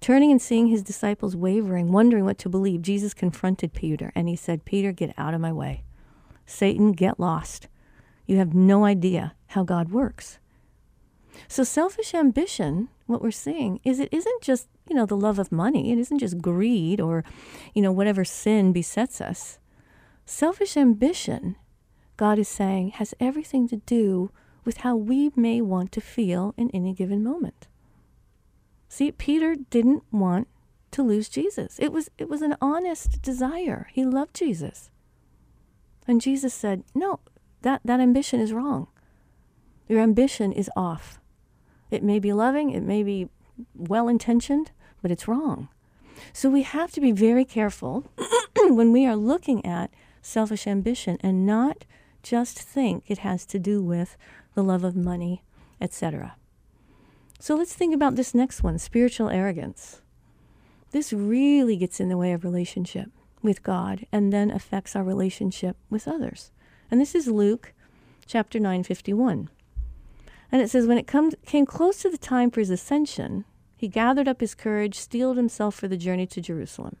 Turning 0.00 0.30
and 0.30 0.40
seeing 0.40 0.68
his 0.68 0.82
disciples 0.82 1.34
wavering, 1.34 1.90
wondering 1.90 2.24
what 2.24 2.38
to 2.38 2.48
believe, 2.48 2.82
Jesus 2.82 3.14
confronted 3.14 3.72
Peter 3.72 4.12
and 4.14 4.28
he 4.28 4.36
said, 4.36 4.64
Peter, 4.64 4.92
get 4.92 5.14
out 5.16 5.34
of 5.34 5.40
my 5.40 5.52
way. 5.52 5.84
Satan, 6.44 6.92
get 6.92 7.18
lost. 7.18 7.68
You 8.26 8.36
have 8.36 8.54
no 8.54 8.84
idea 8.84 9.34
how 9.48 9.64
God 9.64 9.90
works. 9.90 10.38
So, 11.48 11.64
selfish 11.64 12.14
ambition, 12.14 12.88
what 13.06 13.22
we're 13.22 13.30
seeing, 13.30 13.80
is 13.84 13.98
it 13.98 14.08
isn't 14.12 14.42
just, 14.42 14.68
you 14.88 14.94
know, 14.94 15.06
the 15.06 15.16
love 15.16 15.38
of 15.38 15.52
money. 15.52 15.92
It 15.92 15.98
isn't 15.98 16.18
just 16.18 16.40
greed 16.40 17.00
or, 17.00 17.24
you 17.74 17.82
know, 17.82 17.92
whatever 17.92 18.24
sin 18.24 18.72
besets 18.72 19.20
us. 19.20 19.58
Selfish 20.24 20.76
ambition, 20.76 21.56
God 22.16 22.38
is 22.38 22.48
saying, 22.48 22.90
has 22.92 23.14
everything 23.20 23.68
to 23.68 23.76
do 23.76 24.30
with 24.64 24.78
how 24.78 24.96
we 24.96 25.30
may 25.36 25.60
want 25.60 25.92
to 25.92 26.00
feel 26.00 26.54
in 26.56 26.70
any 26.70 26.92
given 26.92 27.22
moment. 27.22 27.68
See, 28.88 29.12
Peter 29.12 29.54
didn't 29.54 30.02
want 30.10 30.48
to 30.92 31.02
lose 31.02 31.28
Jesus. 31.28 31.78
It 31.78 31.92
was 31.92 32.10
it 32.18 32.28
was 32.28 32.42
an 32.42 32.56
honest 32.60 33.20
desire. 33.20 33.88
He 33.92 34.04
loved 34.04 34.34
Jesus. 34.34 34.90
And 36.08 36.20
Jesus 36.20 36.54
said, 36.54 36.84
"No, 36.94 37.20
that 37.62 37.80
that 37.84 38.00
ambition 38.00 38.40
is 38.40 38.52
wrong. 38.52 38.86
Your 39.88 40.00
ambition 40.00 40.52
is 40.52 40.70
off. 40.76 41.20
It 41.90 42.02
may 42.02 42.18
be 42.18 42.32
loving, 42.32 42.70
it 42.70 42.82
may 42.82 43.02
be 43.02 43.28
well-intentioned, 43.74 44.72
but 45.02 45.10
it's 45.10 45.28
wrong." 45.28 45.68
So 46.32 46.50
we 46.50 46.62
have 46.62 46.92
to 46.92 47.00
be 47.00 47.12
very 47.12 47.44
careful 47.44 48.10
when 48.56 48.92
we 48.92 49.06
are 49.06 49.16
looking 49.16 49.64
at 49.64 49.90
selfish 50.22 50.66
ambition 50.66 51.18
and 51.20 51.46
not 51.46 51.84
just 52.22 52.58
think 52.58 53.04
it 53.06 53.18
has 53.18 53.46
to 53.46 53.58
do 53.58 53.82
with 53.82 54.16
the 54.54 54.64
love 54.64 54.84
of 54.84 54.96
money, 54.96 55.42
etc. 55.80 56.36
So 57.38 57.54
let's 57.54 57.74
think 57.74 57.94
about 57.94 58.16
this 58.16 58.34
next 58.34 58.62
one 58.62 58.78
spiritual 58.78 59.28
arrogance. 59.28 60.00
This 60.90 61.12
really 61.12 61.76
gets 61.76 62.00
in 62.00 62.08
the 62.08 62.16
way 62.16 62.32
of 62.32 62.44
relationship 62.44 63.10
with 63.42 63.62
God 63.62 64.06
and 64.10 64.32
then 64.32 64.50
affects 64.50 64.96
our 64.96 65.04
relationship 65.04 65.76
with 65.90 66.08
others. 66.08 66.50
And 66.90 67.00
this 67.00 67.14
is 67.14 67.28
Luke 67.28 67.72
chapter 68.26 68.58
9, 68.58 68.82
51. 68.82 69.50
And 70.50 70.62
it 70.62 70.70
says, 70.70 70.86
When 70.86 70.98
it 70.98 71.06
come, 71.06 71.32
came 71.44 71.66
close 71.66 72.00
to 72.02 72.10
the 72.10 72.18
time 72.18 72.50
for 72.50 72.60
his 72.60 72.70
ascension, 72.70 73.44
he 73.76 73.88
gathered 73.88 74.26
up 74.26 74.40
his 74.40 74.54
courage, 74.54 74.94
steeled 74.94 75.36
himself 75.36 75.74
for 75.74 75.86
the 75.86 75.98
journey 75.98 76.26
to 76.28 76.40
Jerusalem. 76.40 76.96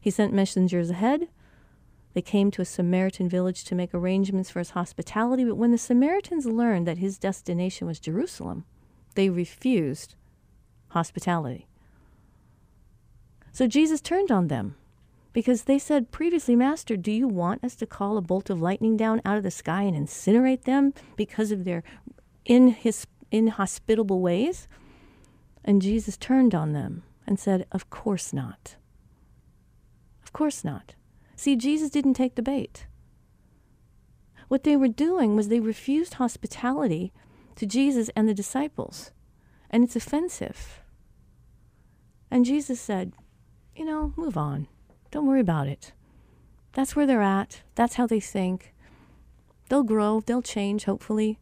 He 0.00 0.10
sent 0.10 0.32
messengers 0.32 0.90
ahead. 0.90 1.28
They 2.14 2.22
came 2.22 2.50
to 2.52 2.62
a 2.62 2.64
Samaritan 2.64 3.28
village 3.28 3.64
to 3.64 3.74
make 3.74 3.92
arrangements 3.92 4.50
for 4.50 4.58
his 4.58 4.70
hospitality, 4.70 5.44
but 5.44 5.56
when 5.56 5.70
the 5.70 5.78
Samaritans 5.78 6.46
learned 6.46 6.86
that 6.86 6.98
his 6.98 7.18
destination 7.18 7.86
was 7.86 8.00
Jerusalem, 8.00 8.64
they 9.14 9.28
refused 9.28 10.14
hospitality. 10.88 11.66
So 13.52 13.66
Jesus 13.66 14.00
turned 14.00 14.30
on 14.30 14.48
them 14.48 14.76
because 15.32 15.64
they 15.64 15.78
said 15.78 16.10
previously, 16.10 16.56
Master, 16.56 16.96
do 16.96 17.12
you 17.12 17.28
want 17.28 17.62
us 17.62 17.74
to 17.76 17.86
call 17.86 18.16
a 18.16 18.22
bolt 18.22 18.48
of 18.48 18.62
lightning 18.62 18.96
down 18.96 19.20
out 19.24 19.36
of 19.36 19.42
the 19.42 19.50
sky 19.50 19.82
and 19.82 19.94
incinerate 19.94 20.62
them 20.62 20.94
because 21.16 21.52
of 21.52 21.64
their 21.64 21.82
inhospitable 22.46 24.20
ways? 24.20 24.68
And 25.64 25.82
Jesus 25.82 26.16
turned 26.16 26.54
on 26.54 26.72
them 26.72 27.02
and 27.26 27.38
said, 27.38 27.66
Of 27.72 27.90
course 27.90 28.32
not. 28.32 28.76
Of 30.22 30.32
course 30.32 30.64
not. 30.64 30.94
See, 31.36 31.56
Jesus 31.56 31.90
didn't 31.90 32.14
take 32.14 32.34
the 32.34 32.42
bait. 32.42 32.86
What 34.48 34.64
they 34.64 34.76
were 34.76 34.88
doing 34.88 35.36
was 35.36 35.48
they 35.48 35.60
refused 35.60 36.14
hospitality 36.14 37.12
to 37.56 37.66
Jesus 37.66 38.10
and 38.16 38.28
the 38.28 38.34
disciples, 38.34 39.10
and 39.70 39.84
it's 39.84 39.96
offensive. 39.96 40.80
And 42.30 42.44
Jesus 42.44 42.80
said, 42.80 43.12
You 43.76 43.84
know, 43.84 44.14
move 44.16 44.36
on. 44.36 44.68
Don't 45.10 45.26
worry 45.26 45.40
about 45.40 45.66
it. 45.66 45.92
That's 46.72 46.94
where 46.94 47.06
they're 47.06 47.22
at. 47.22 47.62
That's 47.74 47.94
how 47.94 48.06
they 48.06 48.20
think. 48.20 48.74
They'll 49.68 49.82
grow, 49.82 50.20
they'll 50.20 50.42
change, 50.42 50.84
hopefully. 50.84 51.38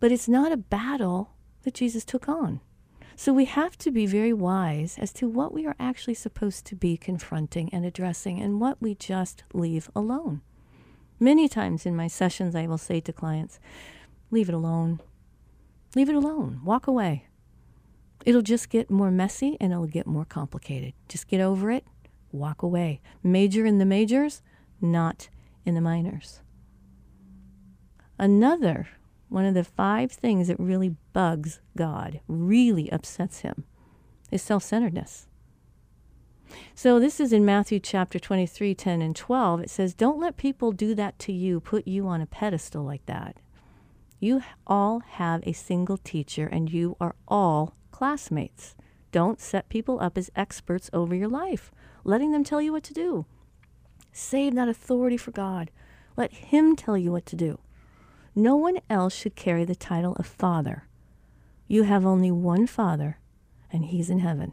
But 0.00 0.12
it's 0.12 0.28
not 0.28 0.52
a 0.52 0.56
battle 0.56 1.30
that 1.62 1.74
Jesus 1.74 2.04
took 2.04 2.28
on. 2.28 2.60
So 3.16 3.32
we 3.32 3.44
have 3.44 3.76
to 3.78 3.90
be 3.90 4.06
very 4.06 4.32
wise 4.32 4.96
as 4.98 5.12
to 5.14 5.28
what 5.28 5.52
we 5.52 5.66
are 5.66 5.76
actually 5.78 6.14
supposed 6.14 6.64
to 6.66 6.76
be 6.76 6.96
confronting 6.96 7.68
and 7.72 7.84
addressing 7.84 8.40
and 8.40 8.60
what 8.60 8.80
we 8.80 8.94
just 8.94 9.44
leave 9.52 9.90
alone. 9.94 10.40
Many 11.20 11.48
times 11.48 11.86
in 11.86 11.94
my 11.94 12.08
sessions, 12.08 12.54
I 12.54 12.66
will 12.66 12.78
say 12.78 13.00
to 13.00 13.12
clients, 13.12 13.60
leave 14.30 14.48
it 14.48 14.54
alone. 14.54 15.00
Leave 15.94 16.08
it 16.08 16.14
alone. 16.14 16.60
Walk 16.64 16.86
away. 16.86 17.26
It'll 18.24 18.42
just 18.42 18.70
get 18.70 18.90
more 18.90 19.10
messy 19.10 19.56
and 19.60 19.72
it'll 19.72 19.86
get 19.86 20.06
more 20.06 20.24
complicated. 20.24 20.94
Just 21.08 21.28
get 21.28 21.40
over 21.40 21.70
it. 21.70 21.84
Walk 22.32 22.62
away. 22.62 23.00
Major 23.22 23.66
in 23.66 23.78
the 23.78 23.84
majors, 23.84 24.42
not 24.80 25.28
in 25.64 25.74
the 25.74 25.80
minors. 25.80 26.40
Another 28.18 28.88
one 29.32 29.44
of 29.44 29.54
the 29.54 29.64
five 29.64 30.12
things 30.12 30.48
that 30.48 30.60
really 30.60 30.94
bugs 31.12 31.60
God, 31.76 32.20
really 32.28 32.90
upsets 32.92 33.40
him, 33.40 33.64
is 34.30 34.42
self 34.42 34.62
centeredness. 34.62 35.26
So 36.74 37.00
this 37.00 37.18
is 37.18 37.32
in 37.32 37.44
Matthew 37.44 37.80
chapter 37.80 38.18
23, 38.18 38.74
10 38.74 39.00
and 39.00 39.16
12. 39.16 39.60
It 39.60 39.70
says, 39.70 39.94
Don't 39.94 40.20
let 40.20 40.36
people 40.36 40.72
do 40.72 40.94
that 40.94 41.18
to 41.20 41.32
you, 41.32 41.60
put 41.60 41.88
you 41.88 42.06
on 42.06 42.20
a 42.20 42.26
pedestal 42.26 42.84
like 42.84 43.06
that. 43.06 43.38
You 44.20 44.42
all 44.66 45.00
have 45.00 45.42
a 45.46 45.52
single 45.52 45.96
teacher 45.96 46.46
and 46.46 46.70
you 46.70 46.96
are 47.00 47.14
all 47.26 47.74
classmates. 47.90 48.76
Don't 49.10 49.40
set 49.40 49.68
people 49.68 49.98
up 50.00 50.16
as 50.16 50.30
experts 50.36 50.90
over 50.92 51.14
your 51.14 51.28
life, 51.28 51.72
letting 52.04 52.32
them 52.32 52.44
tell 52.44 52.60
you 52.60 52.72
what 52.72 52.84
to 52.84 52.94
do. 52.94 53.26
Save 54.12 54.54
that 54.54 54.68
authority 54.68 55.16
for 55.16 55.30
God. 55.30 55.70
Let 56.16 56.32
Him 56.32 56.76
tell 56.76 56.98
you 56.98 57.12
what 57.12 57.26
to 57.26 57.36
do. 57.36 57.58
No 58.34 58.56
one 58.56 58.78
else 58.88 59.14
should 59.14 59.36
carry 59.36 59.64
the 59.64 59.74
title 59.74 60.14
of 60.14 60.26
Father. 60.26 60.88
You 61.68 61.82
have 61.82 62.06
only 62.06 62.30
one 62.30 62.66
Father, 62.66 63.18
and 63.70 63.86
He's 63.86 64.10
in 64.10 64.20
heaven. 64.20 64.52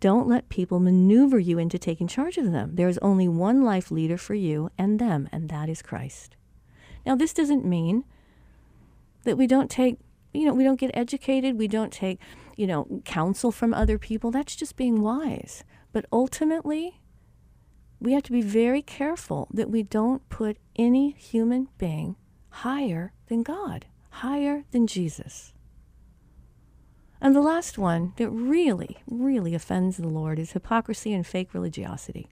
Don't 0.00 0.28
let 0.28 0.48
people 0.48 0.80
maneuver 0.80 1.38
you 1.38 1.58
into 1.58 1.78
taking 1.78 2.08
charge 2.08 2.36
of 2.38 2.50
them. 2.50 2.74
There 2.74 2.88
is 2.88 2.98
only 2.98 3.28
one 3.28 3.62
life 3.62 3.90
leader 3.90 4.18
for 4.18 4.34
you 4.34 4.70
and 4.76 4.98
them, 4.98 5.28
and 5.30 5.48
that 5.48 5.68
is 5.68 5.82
Christ. 5.82 6.36
Now, 7.06 7.14
this 7.14 7.32
doesn't 7.32 7.64
mean 7.64 8.04
that 9.24 9.36
we 9.36 9.46
don't 9.46 9.70
take 9.70 9.98
you 10.32 10.46
know 10.46 10.54
we 10.54 10.64
don't 10.64 10.80
get 10.80 10.90
educated 10.94 11.58
we 11.58 11.68
don't 11.68 11.92
take 11.92 12.18
you 12.56 12.66
know 12.66 13.02
counsel 13.04 13.52
from 13.52 13.74
other 13.74 13.98
people 13.98 14.30
that's 14.30 14.56
just 14.56 14.76
being 14.76 15.00
wise 15.02 15.64
but 15.92 16.06
ultimately 16.12 17.00
we 18.00 18.12
have 18.12 18.22
to 18.22 18.32
be 18.32 18.42
very 18.42 18.82
careful 18.82 19.46
that 19.52 19.70
we 19.70 19.82
don't 19.82 20.26
put 20.28 20.56
any 20.76 21.10
human 21.12 21.68
being 21.78 22.16
higher 22.52 23.12
than 23.28 23.42
God 23.42 23.86
higher 24.10 24.64
than 24.70 24.86
Jesus 24.86 25.52
and 27.20 27.34
the 27.34 27.40
last 27.40 27.78
one 27.78 28.12
that 28.16 28.30
really 28.30 28.98
really 29.06 29.54
offends 29.54 29.96
the 29.96 30.08
Lord 30.08 30.38
is 30.38 30.52
hypocrisy 30.52 31.12
and 31.12 31.26
fake 31.26 31.54
religiosity 31.54 32.28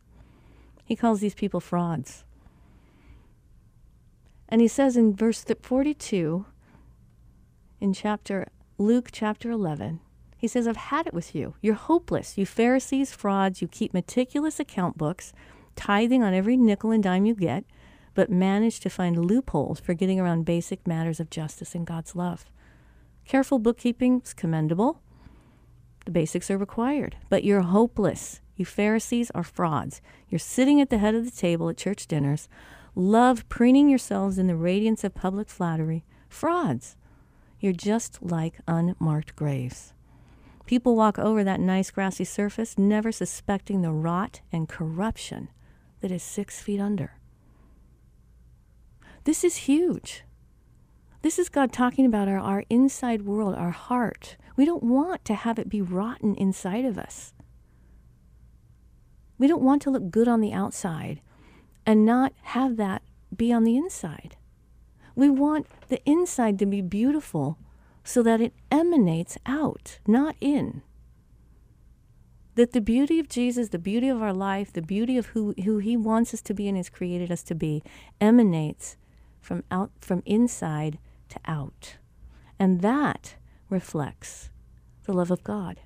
he 0.85 0.97
calls 0.97 1.21
these 1.21 1.35
people 1.35 1.61
frauds 1.61 2.25
and 4.49 4.61
he 4.61 4.69
says 4.69 4.97
in 4.97 5.15
verse 5.15 5.45
42 5.63 6.45
in 7.81 7.93
chapter 7.93 8.49
Luke 8.81 9.11
chapter 9.13 9.51
11. 9.51 10.01
He 10.39 10.49
says, 10.49 10.67
I've 10.67 10.77
had 10.77 11.07
it 11.07 11.13
with 11.13 11.35
you. 11.35 11.55
You're 11.61 11.75
hopeless. 11.75 12.39
You 12.39 12.47
Pharisees, 12.47 13.13
frauds, 13.13 13.61
you 13.61 13.69
keep 13.69 13.93
meticulous 13.93 14.59
account 14.59 14.97
books, 14.97 15.35
tithing 15.77 16.23
on 16.23 16.33
every 16.33 16.57
nickel 16.57 16.91
and 16.91 17.03
dime 17.03 17.27
you 17.27 17.35
get, 17.35 17.65
but 18.21 18.29
manage 18.29 18.81
to 18.81 18.91
find 18.91 19.17
loopholes 19.17 19.81
for 19.81 19.95
getting 19.95 20.21
around 20.21 20.45
basic 20.45 20.87
matters 20.87 21.21
of 21.21 21.31
justice 21.31 21.75
and 21.75 21.87
God's 21.87 22.15
love. 22.15 22.45
Careful 23.25 23.59
bookkeeping 23.59 24.21
is 24.23 24.35
commendable. 24.35 25.01
The 26.05 26.11
basics 26.11 26.51
are 26.51 26.59
required, 26.59 27.17
but 27.31 27.45
you're 27.45 27.63
hopeless. 27.63 28.43
You 28.57 28.67
Pharisees 28.67 29.31
are 29.31 29.43
frauds. 29.43 30.03
You're 30.29 30.39
sitting 30.39 30.83
at 30.83 30.91
the 30.91 30.99
head 30.99 31.15
of 31.15 31.25
the 31.25 31.31
table 31.31 31.71
at 31.71 31.79
church 31.79 32.07
dinners, 32.07 32.47
love 32.95 33.49
preening 33.49 33.89
yourselves 33.89 34.37
in 34.37 34.49
the 34.49 34.55
radiance 34.55 35.03
of 35.03 35.15
public 35.15 35.49
flattery. 35.49 36.05
Frauds. 36.29 36.97
You're 37.59 37.73
just 37.73 38.23
like 38.23 38.61
unmarked 38.69 39.35
graves. 39.35 39.95
People 40.67 40.95
walk 40.95 41.19
over 41.19 41.43
that 41.43 41.59
nice 41.59 41.91
grassy 41.91 42.25
surface, 42.25 42.77
never 42.77 43.13
suspecting 43.13 43.81
the 43.81 43.93
rot 43.93 44.43
and 44.53 44.69
corruption 44.69 45.49
that 46.03 46.11
is 46.11 46.23
six 46.23 46.61
feet 46.61 46.81
under. 46.81 47.13
This 49.25 49.45
is 49.45 49.57
huge. 49.57 50.25
This 51.23 51.39
is 51.39 51.51
God 51.51 51.73
talking 51.73 52.07
about 52.07 52.29
our, 52.29 52.39
our 52.39 52.65
inside 52.71 53.23
world, 53.23 53.55
our 53.55 53.71
heart. 53.71 54.37
We 54.57 54.65
don't 54.65 54.83
want 54.83 55.25
to 55.27 55.35
have 55.35 55.59
it 55.59 55.69
be 55.69 55.83
rotten 55.83 56.35
inside 56.35 56.87
of 56.87 56.97
us. 56.97 57.35
We 59.39 59.47
don't 59.47 59.63
want 59.63 59.83
to 59.83 59.91
look 59.91 60.11
good 60.11 60.29
on 60.29 60.41
the 60.41 60.53
outside 60.53 61.21
and 61.85 62.07
not 62.07 62.33
have 62.43 62.77
that 62.79 63.03
be 63.37 63.53
on 63.53 63.65
the 63.65 63.77
inside. 63.77 64.37
We 65.15 65.29
want 65.29 65.67
the 65.89 66.03
inside 66.09 66.59
to 66.61 66.67
be 66.67 66.81
beautiful 66.81 67.59
so 68.03 68.23
that 68.23 68.41
it 68.41 68.55
emanates 68.71 69.37
out, 69.45 69.99
not 70.07 70.37
in. 70.41 70.83
That 72.55 72.73
the 72.73 72.81
beauty 72.81 73.19
of 73.19 73.29
Jesus, 73.29 73.69
the 73.69 73.79
beauty 73.79 74.09
of 74.09 74.23
our 74.23 74.33
life, 74.33 74.73
the 74.73 74.83
beauty 74.83 75.19
of 75.19 75.27
who, 75.27 75.55
who 75.65 75.79
He 75.79 75.97
wants 75.97 76.33
us 76.33 76.43
to 76.43 76.55
be 76.55 76.69
and 76.69 76.77
has 76.77 76.89
created 76.89 77.31
us 77.31 77.43
to 77.45 77.55
be 77.55 77.83
emanates 78.21 78.97
from 79.41 79.65
out 79.71 79.91
from 80.01 80.23
inside 80.27 80.99
to 81.29 81.39
out. 81.45 81.97
And 82.59 82.81
that 82.81 83.37
reflects 83.69 84.51
the 85.05 85.13
love 85.13 85.31
of 85.31 85.43
God. 85.43 85.81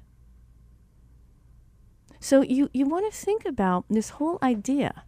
So 2.20 2.42
you, 2.42 2.70
you 2.72 2.86
want 2.86 3.10
to 3.12 3.16
think 3.16 3.44
about 3.44 3.84
this 3.90 4.10
whole 4.10 4.38
idea 4.42 5.04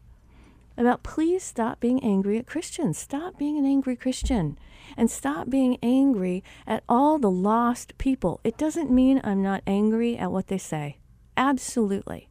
about 0.77 1.03
please 1.03 1.43
stop 1.43 1.81
being 1.81 2.03
angry 2.05 2.39
at 2.39 2.47
Christians. 2.47 2.99
Stop 2.99 3.39
being 3.39 3.57
an 3.59 3.65
angry 3.65 3.97
Christian 3.97 4.59
and 4.97 5.11
stop 5.11 5.49
being 5.49 5.79
angry 5.83 6.45
at 6.67 6.85
all 6.89 7.19
the 7.19 7.31
lost 7.31 7.97
people. 7.99 8.41
It 8.45 8.59
doesn't 8.59 8.91
mean 8.91 9.21
I'm 9.25 9.43
not 9.43 9.63
angry 9.67 10.19
at 10.19 10.31
what 10.31 10.49
they 10.49 10.59
say. 10.59 10.99
Absolutely. 11.37 12.29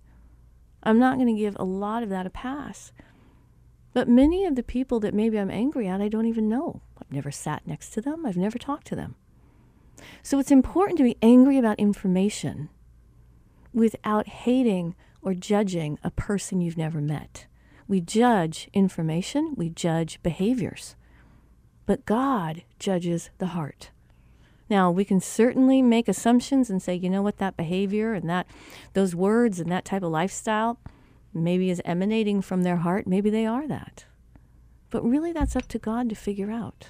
I'm 0.84 1.00
not 1.00 1.16
going 1.16 1.36
to 1.36 1.42
give 1.42 1.58
a 1.60 1.64
lot 1.64 2.04
of 2.04 2.10
that 2.10 2.28
a 2.28 2.30
pass. 2.30 2.92
But 3.96 4.10
many 4.10 4.44
of 4.44 4.56
the 4.56 4.62
people 4.62 5.00
that 5.00 5.14
maybe 5.14 5.40
I'm 5.40 5.50
angry 5.50 5.88
at, 5.88 6.02
I 6.02 6.10
don't 6.10 6.26
even 6.26 6.50
know. 6.50 6.82
I've 7.00 7.14
never 7.14 7.32
sat 7.32 7.66
next 7.66 7.92
to 7.92 8.02
them, 8.02 8.26
I've 8.26 8.36
never 8.36 8.60
talked 8.60 8.88
to 8.88 8.96
them. 8.96 9.16
So 10.22 10.38
it's 10.38 10.52
important 10.52 10.98
to 10.98 11.06
be 11.06 11.16
angry 11.22 11.58
about 11.58 11.80
information 11.80 12.68
without 13.74 14.28
hating 14.28 14.96
or 15.22 15.34
judging 15.34 15.98
a 16.04 16.12
person 16.12 16.60
you've 16.60 16.78
never 16.78 17.00
met. 17.00 17.48
We 17.88 18.02
judge 18.02 18.70
information, 18.74 19.54
we 19.56 19.70
judge 19.70 20.22
behaviors, 20.22 20.98
but 21.86 22.06
God 22.06 22.64
judges 22.78 23.30
the 23.38 23.48
heart. 23.48 23.92
Now, 24.70 24.92
we 24.92 25.06
can 25.06 25.22
certainly 25.22 25.82
make 25.82 26.10
assumptions 26.10 26.70
and 26.70 26.82
say, 26.82 26.96
you 26.96 27.10
know 27.10 27.22
what, 27.22 27.38
that 27.38 27.56
behavior 27.56 28.14
and 28.14 28.30
that 28.30 28.48
those 28.92 29.16
words 29.16 29.62
and 29.62 29.72
that 29.72 29.86
type 29.86 30.04
of 30.04 30.12
lifestyle 30.12 30.80
maybe 31.36 31.70
is 31.70 31.82
emanating 31.86 32.42
from 32.42 32.64
their 32.64 32.78
heart. 32.78 33.06
Maybe 33.06 33.30
they 33.30 33.46
are 33.46 33.68
that. 33.68 34.06
But 34.90 35.04
really, 35.04 35.34
that's 35.34 35.56
up 35.56 35.68
to 35.70 35.80
God 35.80 36.10
to 36.10 36.16
figure 36.16 36.52
out. 36.52 36.90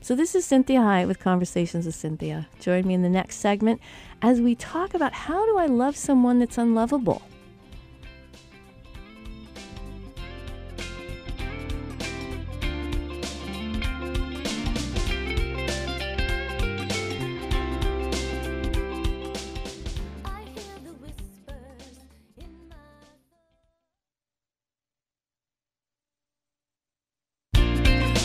So, 0.00 0.14
this 0.14 0.34
is 0.34 0.44
Cynthia 0.44 0.80
Hiett 0.80 1.08
with 1.08 1.18
Conversations 1.18 1.86
with 1.86 1.94
Cynthia. 1.94 2.48
Join 2.60 2.86
me 2.86 2.94
in 2.94 3.02
the 3.02 3.08
next 3.08 3.36
segment 3.36 3.80
as 4.22 4.40
we 4.40 4.54
talk 4.54 4.94
about 4.94 5.12
how 5.12 5.44
do 5.46 5.58
I 5.58 5.66
love 5.66 5.96
someone 5.96 6.38
that's 6.38 6.58
unlovable? 6.58 7.22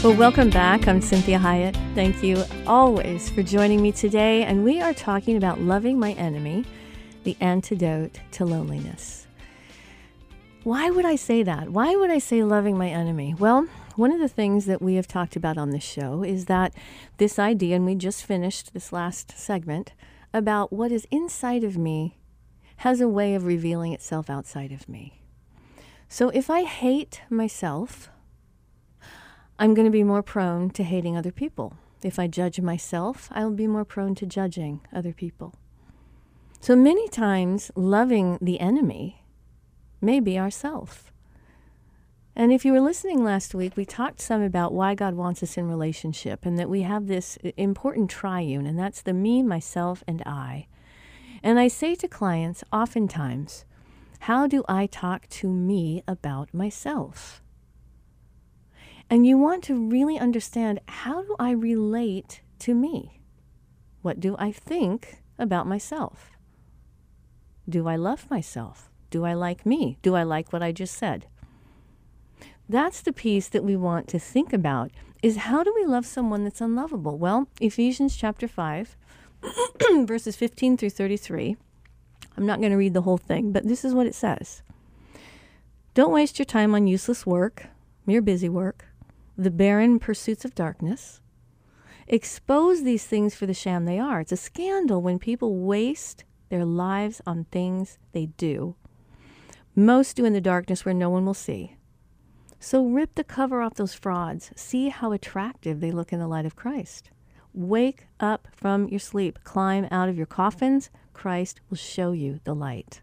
Well, 0.03 0.15
welcome 0.15 0.49
back. 0.49 0.87
I'm 0.87 0.99
Cynthia 0.99 1.37
Hiett. 1.37 1.75
Thank 1.93 2.23
you 2.23 2.43
always 2.65 3.29
for 3.29 3.43
joining 3.43 3.83
me 3.83 3.91
today. 3.91 4.41
And 4.41 4.63
we 4.63 4.81
are 4.81 4.95
talking 4.95 5.37
about 5.37 5.61
loving 5.61 5.99
my 5.99 6.13
enemy, 6.13 6.65
the 7.23 7.37
antidote 7.39 8.19
to 8.31 8.43
loneliness. 8.43 9.27
Why 10.63 10.89
would 10.89 11.05
I 11.05 11.15
say 11.15 11.43
that? 11.43 11.69
Why 11.69 11.95
would 11.95 12.09
I 12.09 12.17
say 12.17 12.43
loving 12.43 12.79
my 12.79 12.87
enemy? 12.89 13.35
Well, 13.37 13.67
one 13.95 14.11
of 14.11 14.19
the 14.19 14.27
things 14.27 14.65
that 14.65 14.81
we 14.81 14.95
have 14.95 15.07
talked 15.07 15.35
about 15.35 15.59
on 15.59 15.69
this 15.69 15.83
show 15.83 16.23
is 16.23 16.45
that 16.45 16.73
this 17.17 17.37
idea, 17.37 17.75
and 17.75 17.85
we 17.85 17.93
just 17.93 18.25
finished 18.25 18.73
this 18.73 18.91
last 18.91 19.37
segment, 19.37 19.93
about 20.33 20.73
what 20.73 20.91
is 20.91 21.05
inside 21.11 21.63
of 21.63 21.77
me 21.77 22.17
has 22.77 23.01
a 23.01 23.07
way 23.07 23.35
of 23.35 23.45
revealing 23.45 23.93
itself 23.93 24.31
outside 24.31 24.71
of 24.71 24.89
me. 24.89 25.21
So 26.09 26.29
if 26.29 26.49
I 26.49 26.63
hate 26.63 27.21
myself, 27.29 28.09
I'm 29.61 29.75
going 29.75 29.85
to 29.85 29.91
be 29.91 30.03
more 30.03 30.23
prone 30.23 30.71
to 30.71 30.83
hating 30.83 31.15
other 31.15 31.31
people. 31.31 31.75
If 32.01 32.17
I 32.17 32.25
judge 32.25 32.59
myself, 32.59 33.29
I'll 33.31 33.51
be 33.51 33.67
more 33.67 33.85
prone 33.85 34.15
to 34.15 34.25
judging 34.25 34.81
other 34.91 35.13
people. 35.13 35.53
So 36.59 36.75
many 36.75 37.07
times, 37.07 37.69
loving 37.75 38.39
the 38.41 38.59
enemy 38.59 39.23
may 40.01 40.19
be 40.19 40.39
ourself. 40.39 41.13
And 42.35 42.51
if 42.51 42.65
you 42.65 42.73
were 42.73 42.81
listening 42.81 43.23
last 43.23 43.53
week, 43.53 43.77
we 43.77 43.85
talked 43.85 44.19
some 44.19 44.41
about 44.41 44.73
why 44.73 44.95
God 44.95 45.13
wants 45.13 45.43
us 45.43 45.55
in 45.57 45.69
relationship 45.69 46.43
and 46.43 46.57
that 46.57 46.67
we 46.67 46.81
have 46.81 47.05
this 47.05 47.37
important 47.55 48.09
triune, 48.09 48.65
and 48.65 48.79
that's 48.79 49.03
the 49.03 49.13
me, 49.13 49.43
myself, 49.43 50.03
and 50.07 50.23
I. 50.25 50.65
And 51.43 51.59
I 51.59 51.67
say 51.67 51.93
to 51.93 52.07
clients 52.07 52.63
oftentimes, 52.73 53.65
how 54.21 54.47
do 54.47 54.63
I 54.67 54.87
talk 54.87 55.29
to 55.29 55.47
me 55.47 56.01
about 56.07 56.51
myself? 56.51 57.40
And 59.11 59.27
you 59.27 59.37
want 59.37 59.61
to 59.65 59.75
really 59.75 60.17
understand 60.17 60.79
how 60.87 61.23
do 61.23 61.35
I 61.37 61.51
relate 61.51 62.39
to 62.59 62.73
me? 62.73 63.19
What 64.01 64.21
do 64.21 64.37
I 64.39 64.53
think 64.53 65.21
about 65.37 65.67
myself? 65.67 66.31
Do 67.67 67.89
I 67.89 67.97
love 67.97 68.29
myself? 68.29 68.89
Do 69.09 69.25
I 69.25 69.33
like 69.33 69.65
me? 69.65 69.97
Do 70.01 70.15
I 70.15 70.23
like 70.23 70.53
what 70.53 70.63
I 70.63 70.71
just 70.71 70.95
said? 70.95 71.25
That's 72.69 73.01
the 73.01 73.11
piece 73.11 73.49
that 73.49 73.65
we 73.65 73.75
want 73.75 74.07
to 74.07 74.17
think 74.17 74.53
about 74.53 74.91
is 75.21 75.35
how 75.35 75.61
do 75.61 75.73
we 75.75 75.83
love 75.85 76.05
someone 76.05 76.45
that's 76.45 76.61
unlovable? 76.61 77.17
Well, 77.17 77.49
Ephesians 77.59 78.15
chapter 78.15 78.47
5 78.47 78.95
verses 80.05 80.37
15 80.37 80.77
through 80.77 80.89
33. 80.89 81.57
I'm 82.37 82.45
not 82.45 82.59
going 82.59 82.71
to 82.71 82.77
read 82.77 82.93
the 82.93 83.01
whole 83.01 83.17
thing, 83.17 83.51
but 83.51 83.67
this 83.67 83.83
is 83.83 83.93
what 83.93 84.07
it 84.07 84.15
says. 84.15 84.61
Don't 85.95 86.13
waste 86.13 86.39
your 86.39 86.45
time 86.45 86.73
on 86.73 86.87
useless 86.87 87.25
work, 87.25 87.67
mere 88.05 88.21
busy 88.21 88.47
work 88.47 88.85
the 89.41 89.51
barren 89.51 89.97
pursuits 89.97 90.45
of 90.45 90.53
darkness. 90.53 91.19
Expose 92.07 92.83
these 92.83 93.05
things 93.05 93.33
for 93.33 93.47
the 93.47 93.53
sham 93.53 93.85
they 93.85 93.97
are. 93.97 94.21
It's 94.21 94.31
a 94.31 94.37
scandal 94.37 95.01
when 95.01 95.17
people 95.17 95.57
waste 95.57 96.25
their 96.49 96.63
lives 96.63 97.21
on 97.25 97.45
things 97.45 97.97
they 98.11 98.27
do. 98.27 98.75
Most 99.75 100.17
do 100.17 100.25
in 100.25 100.33
the 100.33 100.41
darkness 100.41 100.85
where 100.85 100.93
no 100.93 101.09
one 101.09 101.25
will 101.25 101.33
see. 101.33 101.75
So 102.59 102.85
rip 102.85 103.15
the 103.15 103.23
cover 103.23 103.61
off 103.61 103.75
those 103.75 103.95
frauds. 103.95 104.51
See 104.55 104.89
how 104.89 105.11
attractive 105.11 105.79
they 105.79 105.91
look 105.91 106.13
in 106.13 106.19
the 106.19 106.27
light 106.27 106.45
of 106.45 106.55
Christ. 106.55 107.09
Wake 107.53 108.05
up 108.19 108.47
from 108.51 108.89
your 108.89 108.99
sleep. 108.99 109.39
Climb 109.43 109.87
out 109.89 110.07
of 110.07 110.17
your 110.17 110.27
coffins. 110.27 110.91
Christ 111.13 111.61
will 111.69 111.77
show 111.77 112.11
you 112.11 112.39
the 112.43 112.53
light. 112.53 113.01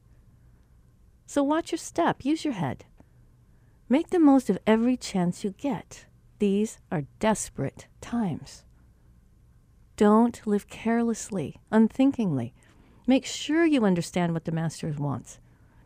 So 1.27 1.43
watch 1.43 1.73
your 1.73 1.79
step. 1.79 2.25
Use 2.25 2.45
your 2.45 2.55
head. 2.55 2.85
Make 3.89 4.11
the 4.11 4.21
most 4.21 4.49
of 4.49 4.59
every 4.67 4.97
chance 4.97 5.43
you 5.43 5.51
get. 5.59 6.05
These 6.39 6.79
are 6.93 7.05
desperate 7.19 7.89
times. 8.01 8.65
Don't 9.97 10.47
live 10.47 10.69
carelessly, 10.69 11.57
unthinkingly. 11.73 12.55
Make 13.07 13.27
sure 13.27 13.67
you 13.67 13.85
understand 13.85 14.35
what 14.35 14.45
the 14.45 14.53
Master 14.53 14.95
wants. 14.97 15.41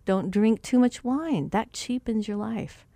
Don't 0.05 0.31
drink 0.31 0.61
too 0.61 0.79
much 0.79 1.03
wine, 1.03 1.49
that 1.51 1.73
cheapens 1.73 2.29
your 2.29 2.37
life. 2.37 2.87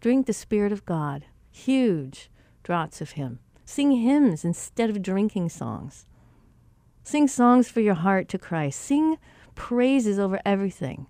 Drink 0.00 0.26
the 0.26 0.32
Spirit 0.32 0.72
of 0.72 0.84
God, 0.84 1.24
huge 1.50 2.30
draughts 2.62 3.00
of 3.00 3.12
Him. 3.12 3.38
Sing 3.64 3.92
hymns 3.92 4.44
instead 4.44 4.90
of 4.90 5.02
drinking 5.02 5.48
songs. 5.48 6.06
Sing 7.02 7.28
songs 7.28 7.68
for 7.68 7.80
your 7.80 7.94
heart 7.94 8.28
to 8.28 8.38
Christ. 8.38 8.80
Sing 8.80 9.16
praises 9.54 10.18
over 10.18 10.40
everything 10.44 11.06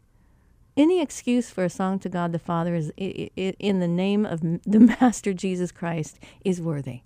any 0.77 1.01
excuse 1.01 1.51
for 1.51 1.65
a 1.65 1.71
song 1.71 1.99
to 2.01 2.09
God 2.09 2.33
the 2.33 2.39
Father 2.39 2.75
is 2.75 2.93
in 2.97 3.81
the 3.81 3.89
name 3.89 4.27
of 4.27 4.41
the 4.41 4.97
Master 5.01 5.33
Jesus 5.33 5.73
Christ 5.73 6.19
is 6.45 6.61
worthy. 6.61 7.01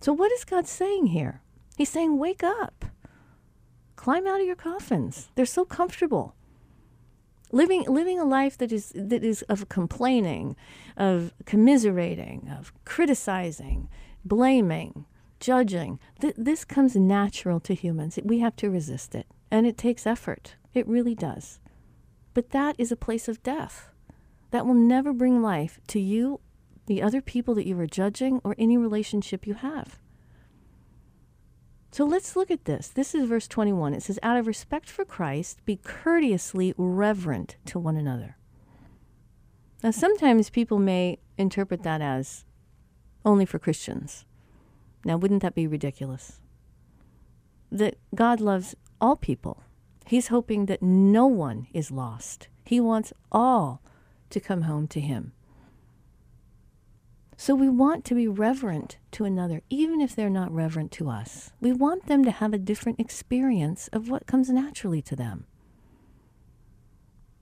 So 0.00 0.12
what 0.12 0.30
is 0.32 0.44
God 0.44 0.66
saying 0.66 1.06
here? 1.06 1.40
He's 1.76 1.88
saying, 1.88 2.18
wake 2.18 2.42
up. 2.44 2.84
Climb 3.96 4.26
out 4.26 4.40
of 4.40 4.46
your 4.46 4.56
coffins. 4.56 5.28
They're 5.34 5.46
so 5.46 5.64
comfortable. 5.64 6.34
Living, 7.52 7.84
living 7.84 8.18
a 8.18 8.24
life 8.24 8.58
that 8.58 8.72
is, 8.72 8.92
that 8.94 9.24
is 9.24 9.42
of 9.42 9.68
complaining, 9.68 10.56
of 10.96 11.32
commiserating, 11.46 12.50
of 12.58 12.72
criticizing, 12.84 13.88
blaming, 14.24 15.06
judging. 15.40 15.98
Th- 16.20 16.34
this 16.36 16.64
comes 16.64 16.96
natural 16.96 17.60
to 17.60 17.74
humans. 17.74 18.18
We 18.22 18.40
have 18.40 18.56
to 18.56 18.68
resist 18.70 19.14
it. 19.14 19.26
and 19.50 19.66
it 19.66 19.78
takes 19.78 20.06
effort. 20.06 20.56
It 20.74 20.86
really 20.88 21.14
does. 21.14 21.60
But 22.34 22.50
that 22.50 22.74
is 22.78 22.92
a 22.92 22.96
place 22.96 23.28
of 23.28 23.42
death. 23.42 23.88
That 24.50 24.66
will 24.66 24.74
never 24.74 25.12
bring 25.12 25.40
life 25.40 25.80
to 25.88 26.00
you, 26.00 26.40
the 26.86 27.02
other 27.02 27.22
people 27.22 27.54
that 27.54 27.66
you 27.66 27.78
are 27.80 27.86
judging, 27.86 28.40
or 28.44 28.54
any 28.58 28.76
relationship 28.76 29.46
you 29.46 29.54
have. 29.54 29.98
So 31.92 32.04
let's 32.04 32.34
look 32.34 32.50
at 32.50 32.64
this. 32.64 32.88
This 32.88 33.14
is 33.14 33.28
verse 33.28 33.46
21. 33.46 33.94
It 33.94 34.02
says, 34.02 34.18
Out 34.20 34.36
of 34.36 34.48
respect 34.48 34.90
for 34.90 35.04
Christ, 35.04 35.64
be 35.64 35.76
courteously 35.76 36.74
reverent 36.76 37.54
to 37.66 37.78
one 37.78 37.96
another. 37.96 38.36
Now, 39.84 39.92
sometimes 39.92 40.50
people 40.50 40.80
may 40.80 41.20
interpret 41.38 41.84
that 41.84 42.00
as 42.00 42.44
only 43.24 43.44
for 43.44 43.60
Christians. 43.60 44.24
Now, 45.04 45.16
wouldn't 45.16 45.42
that 45.42 45.54
be 45.54 45.68
ridiculous? 45.68 46.40
That 47.70 47.96
God 48.14 48.40
loves 48.40 48.74
all 49.00 49.14
people. 49.14 49.62
He's 50.06 50.28
hoping 50.28 50.66
that 50.66 50.82
no 50.82 51.26
one 51.26 51.66
is 51.72 51.90
lost. 51.90 52.48
He 52.64 52.80
wants 52.80 53.12
all 53.32 53.82
to 54.30 54.40
come 54.40 54.62
home 54.62 54.86
to 54.88 55.00
Him. 55.00 55.32
So 57.36 57.54
we 57.54 57.68
want 57.68 58.04
to 58.06 58.14
be 58.14 58.28
reverent 58.28 58.98
to 59.12 59.24
another, 59.24 59.62
even 59.68 60.00
if 60.00 60.14
they're 60.14 60.30
not 60.30 60.52
reverent 60.52 60.92
to 60.92 61.10
us. 61.10 61.52
We 61.60 61.72
want 61.72 62.06
them 62.06 62.24
to 62.24 62.30
have 62.30 62.54
a 62.54 62.58
different 62.58 63.00
experience 63.00 63.88
of 63.88 64.08
what 64.08 64.26
comes 64.26 64.50
naturally 64.50 65.02
to 65.02 65.16
them. 65.16 65.46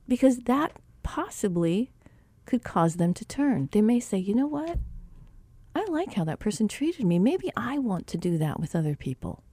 Because 0.07 0.39
that 0.39 0.73
possibly 1.03 1.91
could 2.45 2.63
cause 2.63 2.95
them 2.95 3.13
to 3.13 3.25
turn. 3.25 3.69
They 3.71 3.81
may 3.81 3.99
say, 3.99 4.17
you 4.17 4.33
know 4.33 4.47
what? 4.47 4.79
I 5.75 5.85
like 5.85 6.13
how 6.13 6.23
that 6.25 6.39
person 6.39 6.67
treated 6.67 7.05
me. 7.05 7.19
Maybe 7.19 7.51
I 7.55 7.77
want 7.77 8.07
to 8.07 8.17
do 8.17 8.37
that 8.37 8.59
with 8.59 8.75
other 8.75 8.95
people. 8.95 9.43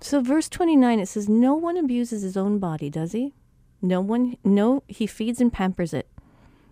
So, 0.00 0.20
verse 0.20 0.48
29, 0.48 0.98
it 0.98 1.06
says, 1.06 1.28
No 1.28 1.54
one 1.54 1.76
abuses 1.76 2.22
his 2.22 2.36
own 2.36 2.58
body, 2.58 2.88
does 2.88 3.12
he? 3.12 3.34
No 3.82 4.00
one, 4.00 4.36
no, 4.44 4.82
he 4.88 5.06
feeds 5.06 5.40
and 5.40 5.52
pampers 5.52 5.92
it. 5.92 6.08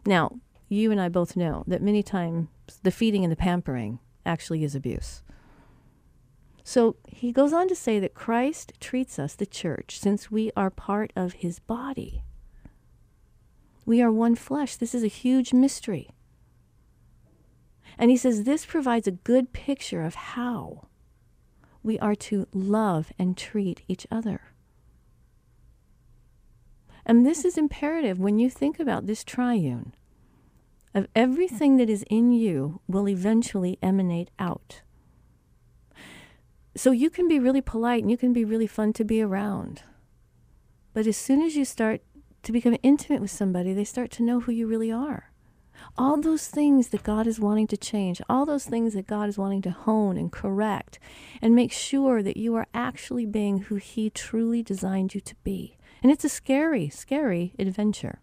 Now, 0.06 0.40
you 0.68 0.90
and 0.90 1.00
I 1.00 1.08
both 1.08 1.36
know 1.36 1.64
that 1.66 1.82
many 1.82 2.02
times 2.02 2.48
the 2.82 2.90
feeding 2.90 3.24
and 3.24 3.32
the 3.32 3.36
pampering 3.36 3.98
actually 4.24 4.64
is 4.64 4.74
abuse. 4.74 5.22
So 6.64 6.96
he 7.06 7.32
goes 7.32 7.54
on 7.54 7.68
to 7.68 7.74
say 7.74 7.98
that 7.98 8.12
Christ 8.12 8.74
treats 8.78 9.18
us, 9.18 9.34
the 9.34 9.46
church, 9.46 9.98
since 9.98 10.30
we 10.30 10.50
are 10.54 10.68
part 10.68 11.12
of 11.16 11.34
his 11.34 11.58
body. 11.58 12.22
We 13.86 14.02
are 14.02 14.12
one 14.12 14.34
flesh. 14.34 14.76
This 14.76 14.94
is 14.94 15.02
a 15.02 15.08
huge 15.08 15.54
mystery. 15.54 16.10
And 17.96 18.10
he 18.10 18.18
says 18.18 18.44
this 18.44 18.66
provides 18.66 19.08
a 19.08 19.12
good 19.12 19.54
picture 19.54 20.02
of 20.02 20.14
how 20.14 20.87
we 21.88 21.98
are 22.00 22.14
to 22.14 22.46
love 22.52 23.10
and 23.18 23.34
treat 23.34 23.82
each 23.88 24.06
other. 24.10 24.52
And 27.06 27.24
this 27.24 27.46
is 27.46 27.56
imperative 27.56 28.20
when 28.20 28.38
you 28.38 28.50
think 28.50 28.78
about 28.78 29.06
this 29.06 29.24
triune 29.24 29.94
of 30.94 31.08
everything 31.16 31.78
that 31.78 31.88
is 31.88 32.04
in 32.10 32.30
you 32.30 32.82
will 32.86 33.08
eventually 33.08 33.78
emanate 33.82 34.30
out. 34.38 34.82
So 36.76 36.90
you 36.90 37.08
can 37.08 37.26
be 37.26 37.38
really 37.38 37.62
polite 37.62 38.02
and 38.02 38.10
you 38.10 38.18
can 38.18 38.34
be 38.34 38.44
really 38.44 38.66
fun 38.66 38.92
to 38.92 39.04
be 39.04 39.22
around. 39.22 39.82
But 40.92 41.06
as 41.06 41.16
soon 41.16 41.40
as 41.40 41.56
you 41.56 41.64
start 41.64 42.02
to 42.42 42.52
become 42.52 42.76
intimate 42.82 43.22
with 43.22 43.30
somebody, 43.30 43.72
they 43.72 43.84
start 43.84 44.10
to 44.12 44.22
know 44.22 44.40
who 44.40 44.52
you 44.52 44.66
really 44.66 44.92
are. 44.92 45.27
All 45.96 46.20
those 46.20 46.48
things 46.48 46.88
that 46.88 47.02
God 47.02 47.26
is 47.26 47.40
wanting 47.40 47.66
to 47.68 47.76
change, 47.76 48.20
all 48.28 48.46
those 48.46 48.64
things 48.64 48.94
that 48.94 49.06
God 49.06 49.28
is 49.28 49.38
wanting 49.38 49.62
to 49.62 49.70
hone 49.70 50.16
and 50.16 50.30
correct, 50.30 50.98
and 51.42 51.54
make 51.54 51.72
sure 51.72 52.22
that 52.22 52.36
you 52.36 52.54
are 52.54 52.66
actually 52.72 53.26
being 53.26 53.58
who 53.58 53.76
He 53.76 54.10
truly 54.10 54.62
designed 54.62 55.14
you 55.14 55.20
to 55.20 55.34
be. 55.44 55.76
And 56.02 56.12
it's 56.12 56.24
a 56.24 56.28
scary, 56.28 56.88
scary 56.88 57.54
adventure 57.58 58.20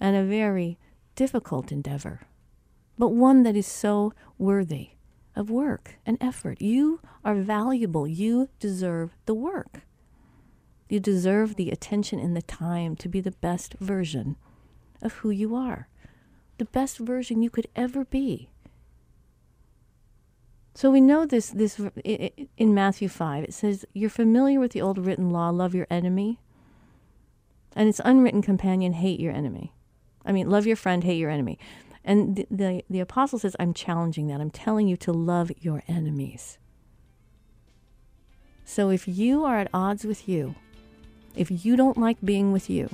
and 0.00 0.16
a 0.16 0.24
very 0.24 0.78
difficult 1.14 1.72
endeavor, 1.72 2.22
but 2.98 3.08
one 3.08 3.42
that 3.42 3.56
is 3.56 3.66
so 3.66 4.12
worthy 4.38 4.90
of 5.34 5.50
work 5.50 5.96
and 6.06 6.16
effort. 6.20 6.60
You 6.60 7.00
are 7.24 7.34
valuable. 7.34 8.06
You 8.06 8.48
deserve 8.58 9.14
the 9.26 9.34
work. 9.34 9.82
You 10.88 11.00
deserve 11.00 11.56
the 11.56 11.70
attention 11.70 12.18
and 12.18 12.36
the 12.36 12.42
time 12.42 12.96
to 12.96 13.08
be 13.08 13.20
the 13.20 13.32
best 13.32 13.74
version 13.80 14.36
of 15.02 15.14
who 15.14 15.30
you 15.30 15.54
are, 15.54 15.88
the 16.58 16.64
best 16.64 16.98
version 16.98 17.42
you 17.42 17.50
could 17.50 17.68
ever 17.76 18.04
be. 18.04 18.48
So 20.74 20.90
we 20.90 21.00
know 21.00 21.24
this 21.24 21.48
this 21.48 21.80
in 22.58 22.74
Matthew 22.74 23.08
5 23.08 23.44
it 23.44 23.54
says 23.54 23.86
you're 23.94 24.10
familiar 24.10 24.60
with 24.60 24.72
the 24.72 24.82
old 24.82 24.98
written 24.98 25.30
law 25.30 25.48
love 25.48 25.74
your 25.74 25.86
enemy 25.88 26.38
and 27.76 27.88
its 27.88 28.00
unwritten 28.04 28.42
companion 28.42 28.94
hate 28.94 29.20
your 29.20 29.32
enemy. 29.32 29.72
I 30.24 30.32
mean, 30.32 30.50
love 30.50 30.66
your 30.66 30.76
friend, 30.76 31.04
hate 31.04 31.18
your 31.18 31.30
enemy. 31.30 31.58
And 32.02 32.36
the, 32.36 32.46
the, 32.50 32.84
the 32.88 33.00
apostle 33.00 33.38
says, 33.38 33.54
I'm 33.60 33.74
challenging 33.74 34.28
that. 34.28 34.40
I'm 34.40 34.50
telling 34.50 34.88
you 34.88 34.96
to 34.98 35.12
love 35.12 35.52
your 35.60 35.82
enemies. 35.86 36.58
So 38.64 38.90
if 38.90 39.06
you 39.06 39.44
are 39.44 39.58
at 39.58 39.68
odds 39.74 40.04
with 40.04 40.28
you, 40.28 40.54
if 41.36 41.64
you 41.64 41.76
don't 41.76 41.98
like 41.98 42.16
being 42.24 42.50
with 42.50 42.70
you, 42.70 42.88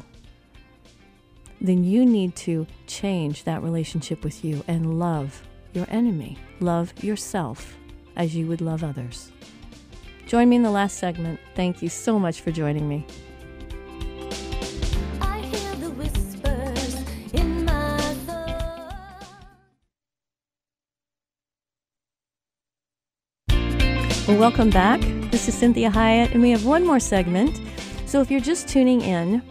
then 1.62 1.84
you 1.84 2.04
need 2.04 2.34
to 2.34 2.66
change 2.88 3.44
that 3.44 3.62
relationship 3.62 4.24
with 4.24 4.44
you 4.44 4.64
and 4.66 4.98
love 4.98 5.42
your 5.72 5.86
enemy. 5.88 6.36
Love 6.58 6.92
yourself 7.02 7.76
as 8.16 8.34
you 8.34 8.46
would 8.48 8.60
love 8.60 8.82
others. 8.82 9.30
Join 10.26 10.48
me 10.48 10.56
in 10.56 10.62
the 10.62 10.70
last 10.70 10.98
segment. 10.98 11.38
Thank 11.54 11.80
you 11.80 11.88
so 11.88 12.18
much 12.18 12.40
for 12.40 12.50
joining 12.50 12.88
me. 12.88 13.06
Well, 24.28 24.38
welcome 24.38 24.70
back. 24.70 25.00
This 25.30 25.48
is 25.48 25.54
Cynthia 25.54 25.90
Hiett, 25.90 26.32
and 26.32 26.40
we 26.40 26.50
have 26.50 26.64
one 26.64 26.86
more 26.86 27.00
segment. 27.00 27.60
So 28.06 28.20
if 28.20 28.30
you're 28.30 28.40
just 28.40 28.68
tuning 28.68 29.00
in, 29.00 29.42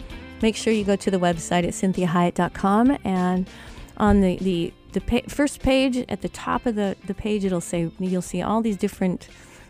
make 0.42 0.56
sure 0.56 0.74
you 0.74 0.84
go 0.84 0.96
to 0.96 1.12
the 1.12 1.20
website 1.20 1.64
at 1.64 1.74
cynthiahiett.com 1.74 2.98
and 3.04 3.50
on 3.98 4.22
the, 4.22 4.38
the, 4.38 4.74
the 4.94 5.02
pa- 5.02 5.28
first 5.28 5.62
page 5.62 5.98
at 6.10 6.22
the 6.22 6.30
top 6.30 6.66
of 6.66 6.76
the, 6.76 6.96
the 7.06 7.14
page 7.14 7.46
it'll 7.46 7.62
say 7.62 7.92
you'll 8.00 8.22
see 8.22 8.42
all 8.42 8.62
these 8.62 8.78
different 8.78 9.28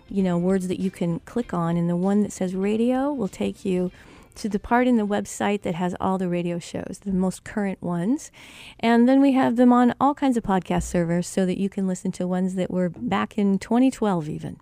you 0.10 0.24
know 0.24 0.38
words 0.38 0.68
that 0.68 0.80
you 0.80 0.92
can 0.92 1.20
click 1.22 1.54
on 1.54 1.78
and 1.78 1.90
the 1.90 1.96
one 1.96 2.22
that 2.22 2.32
says 2.32 2.56
radio 2.56 3.12
will 3.12 3.28
take 3.28 3.66
you 3.66 3.92
to 4.36 4.50
the 4.50 4.60
part 4.60 4.88
in 4.88 4.98
the 4.98 5.06
website 5.06 5.62
that 5.64 5.76
has 5.76 5.96
all 6.00 6.18
the 6.18 6.30
radio 6.30 6.58
shows, 6.60 7.00
the 7.04 7.12
most 7.12 7.44
current 7.44 7.82
ones. 7.82 8.32
And 8.80 9.08
then 9.08 9.22
we 9.22 9.34
have 9.34 9.56
them 9.56 9.74
on 9.74 9.94
all 10.00 10.14
kinds 10.14 10.38
of 10.38 10.44
podcast 10.44 10.84
servers 10.84 11.28
so 11.28 11.46
that 11.46 11.60
you 11.60 11.70
can 11.70 11.88
listen 11.88 12.12
to 12.14 12.28
ones 12.28 12.56
that 12.56 12.72
were 12.72 12.90
back 12.90 13.38
in 13.38 13.60
2012 13.60 14.30
even. 14.30 14.58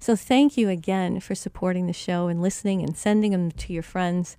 So 0.00 0.16
thank 0.16 0.56
you 0.56 0.68
again 0.68 1.20
for 1.20 1.34
supporting 1.34 1.86
the 1.86 1.92
show 1.92 2.26
and 2.26 2.42
listening 2.42 2.82
and 2.82 2.96
sending 2.96 3.32
them 3.32 3.52
to 3.52 3.72
your 3.72 3.82
friends. 3.82 4.36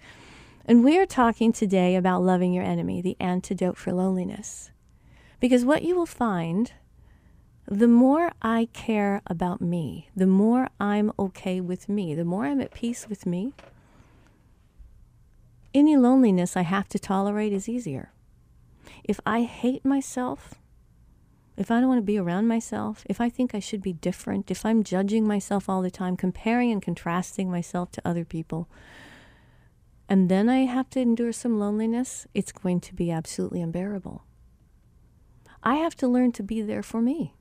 And 0.65 0.83
we 0.83 0.97
are 0.97 1.05
talking 1.05 1.51
today 1.51 1.95
about 1.95 2.23
loving 2.23 2.53
your 2.53 2.63
enemy, 2.63 3.01
the 3.01 3.17
antidote 3.19 3.77
for 3.77 3.91
loneliness. 3.91 4.71
Because 5.41 5.65
what 5.65 5.83
you 5.83 5.93
will 5.93 6.05
find, 6.05 6.71
the 7.67 7.87
more 7.87 8.31
I 8.41 8.69
care 8.71 9.21
about 9.27 9.59
me, 9.59 10.09
the 10.15 10.27
more 10.27 10.69
I'm 10.79 11.11
okay 11.19 11.59
with 11.59 11.89
me, 11.89 12.15
the 12.15 12.23
more 12.23 12.45
I'm 12.45 12.61
at 12.61 12.73
peace 12.73 13.09
with 13.09 13.25
me, 13.25 13.51
any 15.73 15.97
loneliness 15.97 16.55
I 16.55 16.61
have 16.61 16.87
to 16.89 16.99
tolerate 16.99 17.51
is 17.51 17.67
easier. 17.67 18.13
If 19.03 19.19
I 19.25 19.41
hate 19.41 19.83
myself, 19.83 20.55
if 21.57 21.69
I 21.69 21.81
don't 21.81 21.89
want 21.89 21.99
to 21.99 22.03
be 22.03 22.17
around 22.17 22.47
myself, 22.47 23.03
if 23.09 23.19
I 23.19 23.27
think 23.27 23.53
I 23.53 23.59
should 23.59 23.81
be 23.81 23.93
different, 23.93 24.49
if 24.49 24.65
I'm 24.65 24.83
judging 24.83 25.27
myself 25.27 25.67
all 25.67 25.81
the 25.81 25.91
time, 25.91 26.15
comparing 26.15 26.71
and 26.71 26.81
contrasting 26.81 27.51
myself 27.51 27.91
to 27.91 28.01
other 28.05 28.23
people, 28.23 28.69
and 30.09 30.29
then 30.29 30.49
I 30.49 30.65
have 30.65 30.89
to 30.91 30.99
endure 30.99 31.31
some 31.31 31.59
loneliness, 31.59 32.27
it's 32.33 32.51
going 32.51 32.79
to 32.81 32.93
be 32.93 33.11
absolutely 33.11 33.61
unbearable. 33.61 34.23
I 35.63 35.75
have 35.75 35.95
to 35.97 36.07
learn 36.07 36.31
to 36.33 36.43
be 36.43 36.61
there 36.61 36.83
for 36.83 37.01
me 37.01 37.35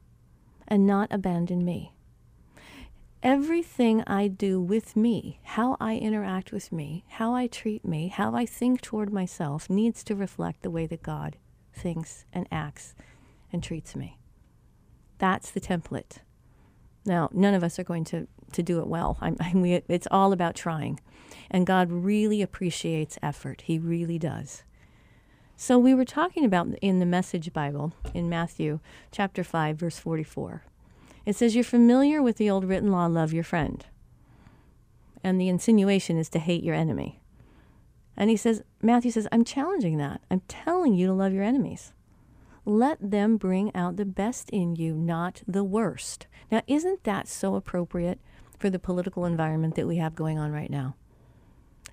and 0.68 0.86
not 0.86 1.12
abandon 1.12 1.64
me. 1.64 1.92
Everything 3.22 4.02
I 4.06 4.26
do 4.26 4.60
with 4.60 4.96
me, 4.96 5.40
how 5.44 5.76
I 5.80 5.96
interact 5.96 6.50
with 6.50 6.72
me, 6.72 7.04
how 7.08 7.34
I 7.34 7.46
treat 7.46 7.84
me, 7.84 8.08
how 8.08 8.34
I 8.34 8.46
think 8.46 8.80
toward 8.80 9.12
myself 9.12 9.70
needs 9.70 10.02
to 10.04 10.16
reflect 10.16 10.62
the 10.62 10.70
way 10.70 10.86
that 10.86 11.02
God 11.02 11.36
thinks 11.72 12.24
and 12.32 12.48
acts 12.50 12.94
and 13.52 13.62
treats 13.62 13.94
me. 13.94 14.18
That's 15.18 15.50
the 15.50 15.60
template. 15.60 16.18
Now, 17.04 17.28
none 17.32 17.54
of 17.54 17.64
us 17.64 17.78
are 17.78 17.84
going 17.84 18.04
to, 18.04 18.28
to 18.52 18.62
do 18.62 18.80
it 18.80 18.86
well. 18.86 19.18
I'm, 19.20 19.36
I'm, 19.40 19.64
it's 19.64 20.08
all 20.10 20.32
about 20.32 20.54
trying. 20.54 21.00
And 21.50 21.66
God 21.66 21.90
really 21.90 22.42
appreciates 22.42 23.18
effort. 23.22 23.62
He 23.62 23.78
really 23.78 24.18
does. 24.18 24.62
So, 25.56 25.78
we 25.78 25.94
were 25.94 26.04
talking 26.04 26.44
about 26.44 26.68
in 26.80 26.98
the 26.98 27.06
Message 27.06 27.52
Bible 27.52 27.92
in 28.14 28.28
Matthew 28.28 28.80
chapter 29.10 29.44
5, 29.44 29.76
verse 29.76 29.98
44. 29.98 30.64
It 31.24 31.36
says, 31.36 31.54
You're 31.54 31.64
familiar 31.64 32.22
with 32.22 32.36
the 32.36 32.50
old 32.50 32.64
written 32.64 32.90
law, 32.90 33.06
love 33.06 33.32
your 33.32 33.44
friend. 33.44 33.84
And 35.22 35.40
the 35.40 35.48
insinuation 35.48 36.16
is 36.18 36.28
to 36.30 36.38
hate 36.38 36.64
your 36.64 36.74
enemy. 36.74 37.20
And 38.16 38.28
he 38.28 38.36
says, 38.36 38.62
Matthew 38.80 39.10
says, 39.10 39.28
I'm 39.30 39.44
challenging 39.44 39.98
that. 39.98 40.20
I'm 40.30 40.42
telling 40.48 40.94
you 40.94 41.06
to 41.06 41.12
love 41.12 41.32
your 41.32 41.44
enemies. 41.44 41.92
Let 42.64 43.10
them 43.10 43.36
bring 43.36 43.74
out 43.74 43.96
the 43.96 44.04
best 44.04 44.48
in 44.50 44.76
you, 44.76 44.94
not 44.94 45.42
the 45.48 45.64
worst. 45.64 46.26
Now, 46.50 46.62
isn't 46.66 47.04
that 47.04 47.26
so 47.26 47.56
appropriate 47.56 48.20
for 48.58 48.70
the 48.70 48.78
political 48.78 49.24
environment 49.24 49.74
that 49.74 49.88
we 49.88 49.96
have 49.96 50.14
going 50.14 50.38
on 50.38 50.52
right 50.52 50.70
now? 50.70 50.94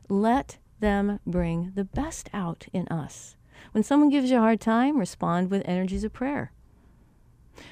Let 0.08 0.60
them 0.80 1.20
bring 1.26 1.72
the 1.76 1.86
best 1.86 2.30
out 2.34 2.68
in 2.72 2.88
us. 2.88 3.36
When 3.72 3.84
someone 3.84 4.10
gives 4.10 4.30
you 4.30 4.38
a 4.38 4.42
hard 4.42 4.62
time, 4.62 5.00
respond 5.00 5.50
with 5.50 5.64
energies 5.66 6.04
of 6.04 6.14
prayer. 6.14 6.52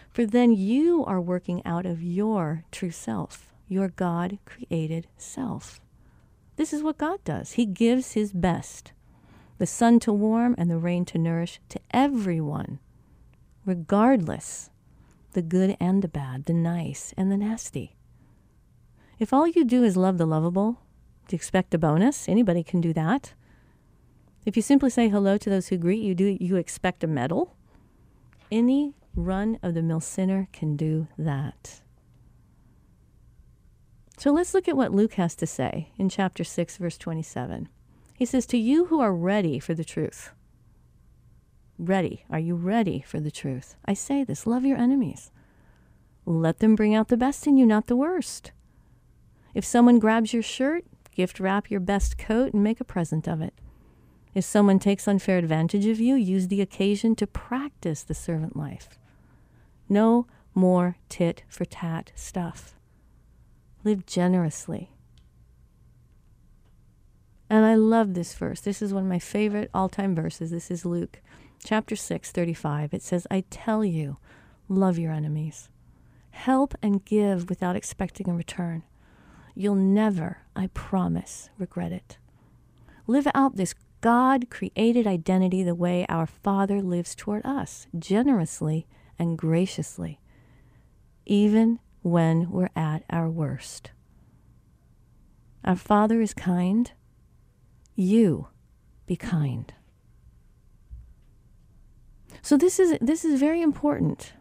For 0.10 0.26
then 0.26 0.52
you 0.52 1.06
are 1.06 1.22
working 1.22 1.62
out 1.66 1.86
of 1.86 2.02
your 2.02 2.66
true 2.72 2.92
self, 2.92 3.54
your 3.68 3.90
God 3.90 4.40
created 4.46 5.08
self. 5.18 5.80
This 6.56 6.74
is 6.74 6.82
what 6.82 6.98
God 6.98 7.24
does. 7.24 7.54
He 7.54 7.66
gives 7.66 8.14
His 8.14 8.34
best 8.34 8.92
the 9.58 9.66
sun 9.66 10.00
to 10.00 10.14
warm 10.14 10.56
and 10.58 10.70
the 10.70 10.78
rain 10.78 11.06
to 11.06 11.18
nourish 11.18 11.60
to 11.70 11.80
everyone, 11.92 12.80
regardless 13.68 14.72
the 15.34 15.42
good 15.44 15.78
and 15.80 16.02
the 16.02 16.08
bad, 16.08 16.46
the 16.46 16.54
nice 16.54 17.14
and 17.16 17.32
the 17.32 17.38
nasty. 17.38 17.96
If 19.20 19.34
all 19.34 19.48
you 19.48 19.64
do 19.64 19.84
is 19.84 19.96
love 19.96 20.18
the 20.18 20.26
lovable, 20.26 20.80
to 21.28 21.36
expect 21.36 21.74
a 21.74 21.78
bonus? 21.78 22.28
Anybody 22.30 22.64
can 22.64 22.82
do 22.82 22.94
that. 22.94 23.34
If 24.46 24.56
you 24.56 24.62
simply 24.62 24.90
say 24.90 25.10
hello 25.10 25.38
to 25.38 25.50
those 25.50 25.68
who 25.68 25.78
greet 25.78 26.02
you, 26.02 26.16
do 26.16 26.38
you 26.40 26.56
expect 26.56 27.04
a 27.04 27.08
medal? 27.08 27.56
Any 28.50 28.96
run 29.16 29.60
of 29.62 29.74
the 29.74 29.82
mill 29.82 30.00
sinner 30.00 30.48
can 30.54 30.78
do 30.78 31.08
that. 31.18 31.82
So 34.18 34.32
let's 34.32 34.54
look 34.54 34.68
at 34.68 34.78
what 34.78 34.94
Luke 34.94 35.16
has 35.16 35.36
to 35.36 35.46
say 35.46 35.90
in 35.98 36.10
chapter 36.10 36.44
6, 36.44 36.78
verse 36.78 36.98
27. 36.98 37.68
He 38.16 38.26
says, 38.26 38.46
To 38.48 38.58
you 38.58 38.86
who 38.86 39.00
are 39.00 39.14
ready 39.14 39.60
for 39.60 39.74
the 39.74 39.84
truth, 39.84 40.32
ready, 41.78 42.26
are 42.30 42.40
you 42.40 42.56
ready 42.56 43.04
for 43.06 43.20
the 43.20 43.32
truth? 43.32 43.76
I 43.86 43.94
say 43.94 44.24
this 44.24 44.48
love 44.48 44.66
your 44.66 44.78
enemies. 44.78 45.32
Let 46.26 46.60
them 46.60 46.76
bring 46.76 46.94
out 46.94 47.08
the 47.08 47.18
best 47.18 47.48
in 47.48 47.58
you, 47.58 47.66
not 47.66 47.88
the 47.88 47.96
worst. 47.96 48.52
If 49.54 49.64
someone 49.64 50.00
grabs 50.00 50.34
your 50.34 50.44
shirt, 50.44 50.84
gift 51.16 51.40
wrap 51.40 51.72
your 51.72 51.80
best 51.80 52.18
coat 52.18 52.54
and 52.54 52.64
make 52.64 52.80
a 52.80 52.86
present 52.86 53.28
of 53.28 53.42
it. 53.42 53.54
If 54.34 54.46
someone 54.46 54.78
takes 54.78 55.08
unfair 55.08 55.38
advantage 55.38 55.86
of 55.86 56.00
you, 56.00 56.16
use 56.16 56.48
the 56.48 56.62
occasion 56.62 57.16
to 57.16 57.26
practice 57.26 58.04
the 58.04 58.14
servant 58.14 58.56
life. 58.56 59.00
No 59.90 60.28
more 60.54 60.98
tit 61.10 61.44
for 61.48 61.66
tat 61.66 62.12
stuff. 62.14 62.76
Live 63.84 64.06
generously. 64.06 64.92
And 67.50 67.66
I 67.66 67.76
love 67.76 68.14
this 68.14 68.34
verse. 68.34 68.60
This 68.62 68.82
is 68.82 68.94
one 68.94 69.04
of 69.04 69.10
my 69.10 69.20
favorite 69.20 69.70
all 69.74 69.88
time 69.88 70.14
verses. 70.14 70.52
This 70.52 70.70
is 70.70 70.86
Luke 70.86 71.22
chapter 71.68 71.98
6, 71.98 72.32
35. 72.32 72.94
It 72.94 73.02
says, 73.02 73.28
I 73.30 73.44
tell 73.50 73.84
you, 73.84 74.16
love 74.70 74.98
your 74.98 75.12
enemies, 75.12 75.68
help 76.30 76.74
and 76.82 77.04
give 77.04 77.50
without 77.50 77.76
expecting 77.76 78.30
a 78.30 78.34
return. 78.34 78.84
You'll 79.54 79.76
never, 79.76 80.44
I 80.56 80.68
promise, 80.68 81.50
regret 81.58 81.92
it. 81.92 82.20
Live 83.06 83.28
out 83.36 83.58
this 83.58 83.76
God 84.00 84.50
created 84.50 85.06
identity 85.06 85.62
the 85.62 85.76
way 85.76 86.06
our 86.08 86.26
Father 86.26 86.82
lives 86.82 87.14
toward 87.14 87.46
us, 87.46 87.88
generously 88.00 88.88
and 89.20 89.38
graciously, 89.38 90.22
even 91.26 91.80
when 92.02 92.50
we're 92.50 92.70
at 92.78 93.04
our 93.10 93.30
worst. 93.30 93.92
Our 95.66 95.76
Father 95.76 96.22
is 96.22 96.34
kind. 96.34 96.94
You 97.94 98.48
be 99.06 99.18
kind. 99.18 99.74
So 102.42 102.58
this 102.58 102.80
is 102.80 102.98
this 103.02 103.26
is 103.26 103.40
very 103.40 103.62
important. 103.62 104.34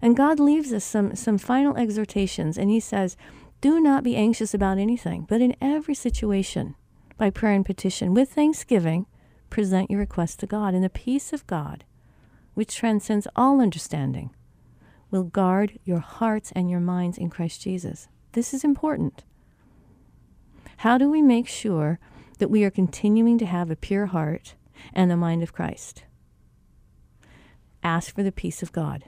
And 0.00 0.16
God 0.16 0.40
leaves 0.40 0.72
us 0.72 0.84
some 0.84 1.14
some 1.14 1.38
final 1.38 1.76
exhortations 1.76 2.58
and 2.58 2.70
he 2.70 2.80
says, 2.80 3.16
"Do 3.60 3.80
not 3.80 4.04
be 4.04 4.16
anxious 4.16 4.54
about 4.54 4.78
anything, 4.78 5.26
but 5.28 5.40
in 5.40 5.56
every 5.60 5.94
situation, 5.94 6.74
by 7.16 7.30
prayer 7.30 7.54
and 7.54 7.64
petition 7.64 8.14
with 8.14 8.32
thanksgiving, 8.32 9.06
present 9.48 9.90
your 9.90 10.00
request 10.00 10.40
to 10.40 10.46
God, 10.46 10.74
and 10.74 10.82
the 10.82 10.90
peace 10.90 11.32
of 11.32 11.46
God, 11.46 11.84
which 12.54 12.74
transcends 12.74 13.28
all 13.36 13.60
understanding, 13.60 14.30
will 15.10 15.24
guard 15.24 15.78
your 15.84 16.00
hearts 16.00 16.52
and 16.52 16.68
your 16.70 16.80
minds 16.80 17.18
in 17.18 17.30
Christ 17.30 17.60
Jesus. 17.60 18.08
This 18.32 18.52
is 18.54 18.64
important. 18.64 19.24
How 20.78 20.98
do 20.98 21.10
we 21.10 21.22
make 21.22 21.46
sure 21.46 22.00
that 22.38 22.50
we 22.50 22.64
are 22.64 22.70
continuing 22.70 23.38
to 23.38 23.46
have 23.46 23.70
a 23.70 23.76
pure 23.76 24.06
heart 24.06 24.54
and 24.92 25.10
the 25.10 25.16
mind 25.16 25.42
of 25.42 25.52
Christ? 25.52 26.04
Ask 27.82 28.14
for 28.14 28.22
the 28.22 28.32
peace 28.32 28.62
of 28.62 28.72
God 28.72 29.04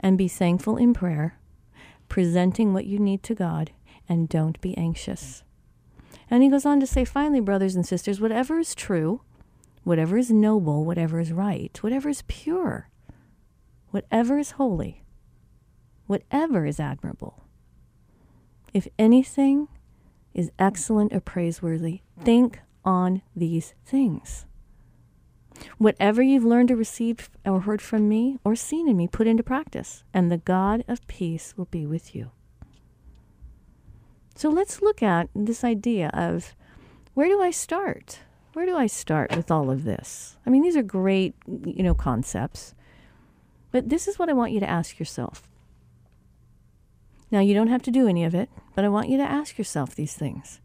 and 0.00 0.18
be 0.18 0.28
thankful 0.28 0.76
in 0.76 0.92
prayer, 0.92 1.38
presenting 2.08 2.72
what 2.72 2.86
you 2.86 2.98
need 2.98 3.22
to 3.22 3.34
God, 3.34 3.70
and 4.08 4.28
don't 4.28 4.60
be 4.60 4.76
anxious. 4.76 5.44
And 6.28 6.42
he 6.42 6.48
goes 6.48 6.66
on 6.66 6.80
to 6.80 6.86
say, 6.86 7.04
finally, 7.04 7.40
brothers 7.40 7.76
and 7.76 7.86
sisters, 7.86 8.20
whatever 8.20 8.58
is 8.58 8.74
true, 8.74 9.22
whatever 9.84 10.16
is 10.18 10.30
noble, 10.30 10.84
whatever 10.84 11.20
is 11.20 11.32
right, 11.32 11.76
whatever 11.82 12.08
is 12.08 12.22
pure, 12.26 12.90
whatever 13.90 14.38
is 14.38 14.52
holy, 14.52 15.04
whatever 16.06 16.66
is 16.66 16.80
admirable, 16.80 17.44
if 18.74 18.88
anything 18.98 19.68
is 20.34 20.50
excellent 20.58 21.12
or 21.12 21.20
praiseworthy, 21.20 22.00
think 22.20 22.60
on 22.84 23.22
these 23.36 23.74
things. 23.84 24.46
Whatever 25.78 26.22
you've 26.22 26.44
learned 26.44 26.70
or 26.70 26.76
received 26.76 27.28
or 27.44 27.60
heard 27.60 27.82
from 27.82 28.08
me 28.08 28.38
or 28.44 28.54
seen 28.54 28.88
in 28.88 28.96
me, 28.96 29.08
put 29.08 29.26
into 29.26 29.42
practice, 29.42 30.04
and 30.12 30.30
the 30.30 30.38
God 30.38 30.84
of 30.88 31.06
peace 31.06 31.54
will 31.56 31.66
be 31.66 31.86
with 31.86 32.14
you. 32.14 32.30
So 34.34 34.48
let's 34.48 34.82
look 34.82 35.02
at 35.02 35.28
this 35.34 35.62
idea 35.62 36.10
of 36.14 36.54
where 37.14 37.28
do 37.28 37.40
I 37.42 37.50
start? 37.50 38.20
Where 38.54 38.66
do 38.66 38.76
I 38.76 38.86
start 38.86 39.34
with 39.36 39.50
all 39.50 39.70
of 39.70 39.84
this? 39.84 40.36
I 40.46 40.50
mean, 40.50 40.62
these 40.62 40.76
are 40.76 40.82
great, 40.82 41.34
you 41.46 41.82
know, 41.82 41.94
concepts. 41.94 42.74
But 43.70 43.88
this 43.88 44.06
is 44.06 44.18
what 44.18 44.28
I 44.28 44.34
want 44.34 44.52
you 44.52 44.60
to 44.60 44.68
ask 44.68 44.98
yourself. 44.98 45.48
Now, 47.30 47.40
you 47.40 47.54
don't 47.54 47.68
have 47.68 47.82
to 47.82 47.90
do 47.90 48.06
any 48.06 48.24
of 48.24 48.34
it, 48.34 48.50
but 48.74 48.84
I 48.84 48.90
want 48.90 49.08
you 49.08 49.16
to 49.16 49.22
ask 49.22 49.56
yourself 49.56 49.94
these 49.94 50.14
things. 50.14 50.60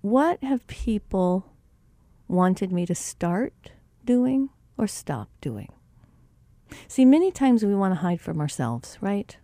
What 0.00 0.42
have 0.42 0.66
people 0.66 1.52
wanted 2.28 2.72
me 2.72 2.86
to 2.86 2.94
start 2.94 3.72
doing 4.06 4.48
or 4.78 4.86
stop 4.86 5.28
doing? 5.40 5.70
See, 6.88 7.04
many 7.04 7.30
times 7.30 7.64
we 7.64 7.74
want 7.74 7.92
to 7.92 8.00
hide 8.00 8.20
from 8.20 8.40
ourselves, 8.40 8.98
right? 9.00 9.36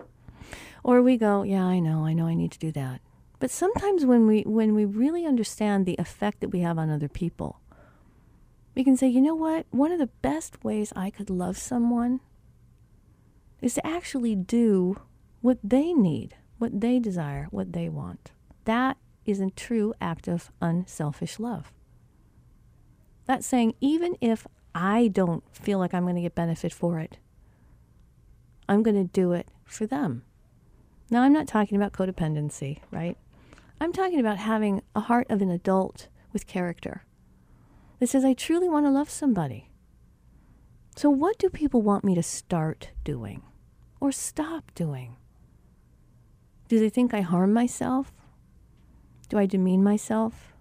Or 0.83 1.03
we 1.03 1.17
go, 1.17 1.43
yeah, 1.43 1.65
I 1.65 1.79
know, 1.79 2.05
I 2.05 2.15
know 2.15 2.27
I 2.27 2.35
need 2.35 2.53
to 2.53 2.59
do 2.59 2.73
that. 2.73 3.01
But 3.39 3.51
sometimes 3.51 4.07
when 4.07 4.27
we 4.27 4.43
when 4.43 4.75
we 4.75 4.85
really 4.85 5.27
understand 5.27 5.85
the 5.85 5.97
effect 5.99 6.41
that 6.41 6.51
we 6.51 6.61
have 6.61 6.79
on 6.79 6.91
other 6.91 7.09
people, 7.09 7.61
we 8.75 8.85
can 8.85 8.97
say, 8.97 9.09
you 9.09 9.21
know 9.21 9.35
what? 9.35 9.67
One 9.71 9.91
of 9.91 9.99
the 9.99 10.11
best 10.23 10.63
ways 10.65 10.93
I 10.95 11.11
could 11.11 11.29
love 11.29 11.59
someone 11.59 12.21
is 13.61 13.75
to 13.75 13.87
actually 13.87 14.37
do 14.37 14.97
what 15.41 15.59
they 15.63 15.93
need, 15.93 16.37
what 16.59 16.81
they 16.81 17.01
desire, 17.01 17.49
what 17.51 17.73
they 17.73 17.89
want. 17.89 18.31
That 18.65 18.97
is 19.25 19.41
a 19.41 19.51
true 19.51 19.93
act 20.01 20.29
of 20.29 20.51
unselfish 20.61 21.39
love. 21.39 21.73
That's 23.27 23.47
saying, 23.47 23.75
even 23.81 24.17
if 24.21 24.47
I 24.75 25.09
don't 25.09 25.45
feel 25.55 25.79
like 25.79 25.95
I'm 25.95 26.05
going 26.05 26.17
to 26.17 26.23
get 26.23 26.35
benefit 26.35 26.73
for 26.73 26.99
it, 26.99 27.19
I'm 28.69 28.83
going 28.83 28.97
to 28.97 29.05
do 29.05 29.33
it 29.33 29.49
for 29.65 29.87
them. 29.87 30.25
Now, 31.11 31.23
I'm 31.23 31.33
not 31.33 31.47
talking 31.47 31.77
about 31.77 31.93
codependency, 31.93 32.79
right? 32.91 33.17
I'm 33.81 33.93
talking 33.93 34.21
about 34.21 34.39
having 34.39 34.83
a 34.95 35.01
heart 35.01 35.27
of 35.31 35.43
an 35.43 35.51
adult 35.51 36.09
with 36.33 36.47
character 36.47 37.05
that 37.99 38.09
says, 38.09 38.25
I 38.25 38.33
truly 38.33 38.69
want 38.69 38.87
to 38.87 38.91
love 38.91 39.11
somebody. 39.11 39.71
So, 40.97 41.11
what 41.11 41.39
do 41.39 41.49
people 41.49 41.83
want 41.83 42.05
me 42.05 42.15
to 42.15 42.23
start 42.23 42.91
doing? 43.05 43.43
or 44.03 44.11
stop 44.11 44.75
doing? 44.75 45.15
Do 46.67 46.81
they 46.81 46.89
think 46.89 47.15
I 47.15 47.21
harm 47.21 47.53
myself? 47.53 48.13
Do 49.29 49.39
I 49.39 49.47
demean 49.47 49.85
myself? 49.85 50.52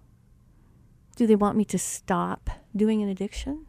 Do 1.16 1.26
they 1.26 1.36
want 1.36 1.56
me 1.56 1.64
to 1.66 1.78
stop 1.78 2.50
doing 2.74 3.02
an 3.02 3.08
addiction? 3.08 3.66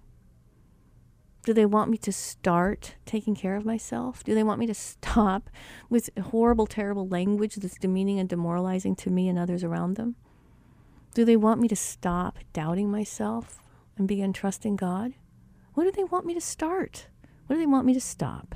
Do 1.45 1.53
they 1.53 1.65
want 1.65 1.91
me 1.91 1.97
to 1.97 2.11
start 2.11 2.95
taking 3.05 3.35
care 3.35 3.57
of 3.57 3.65
myself? 3.65 4.23
Do 4.23 4.33
they 4.33 4.43
want 4.43 4.59
me 4.59 4.67
to 4.67 4.73
stop 4.73 5.49
with 5.89 6.09
horrible, 6.17 6.65
terrible 6.65 7.07
language 7.07 7.55
that's 7.55 7.77
demeaning 7.77 8.17
and 8.17 8.29
demoralizing 8.29 8.95
to 8.97 9.09
me 9.09 9.27
and 9.27 9.37
others 9.37 9.63
around 9.63 9.95
them? 9.95 10.15
Do 11.13 11.25
they 11.25 11.35
want 11.35 11.59
me 11.59 11.67
to 11.67 11.75
stop 11.75 12.39
doubting 12.53 12.89
myself 12.89 13.61
and 13.97 14.07
begin 14.07 14.31
trusting 14.31 14.77
God? 14.77 15.13
What 15.73 15.83
do 15.83 15.91
they 15.91 16.05
want 16.05 16.25
me 16.25 16.33
to 16.33 16.41
start? 16.41 17.07
What 17.47 17.55
do 17.55 17.59
they 17.59 17.67
want 17.67 17.85
me 17.85 17.93
to 17.93 18.01
stop? 18.01 18.55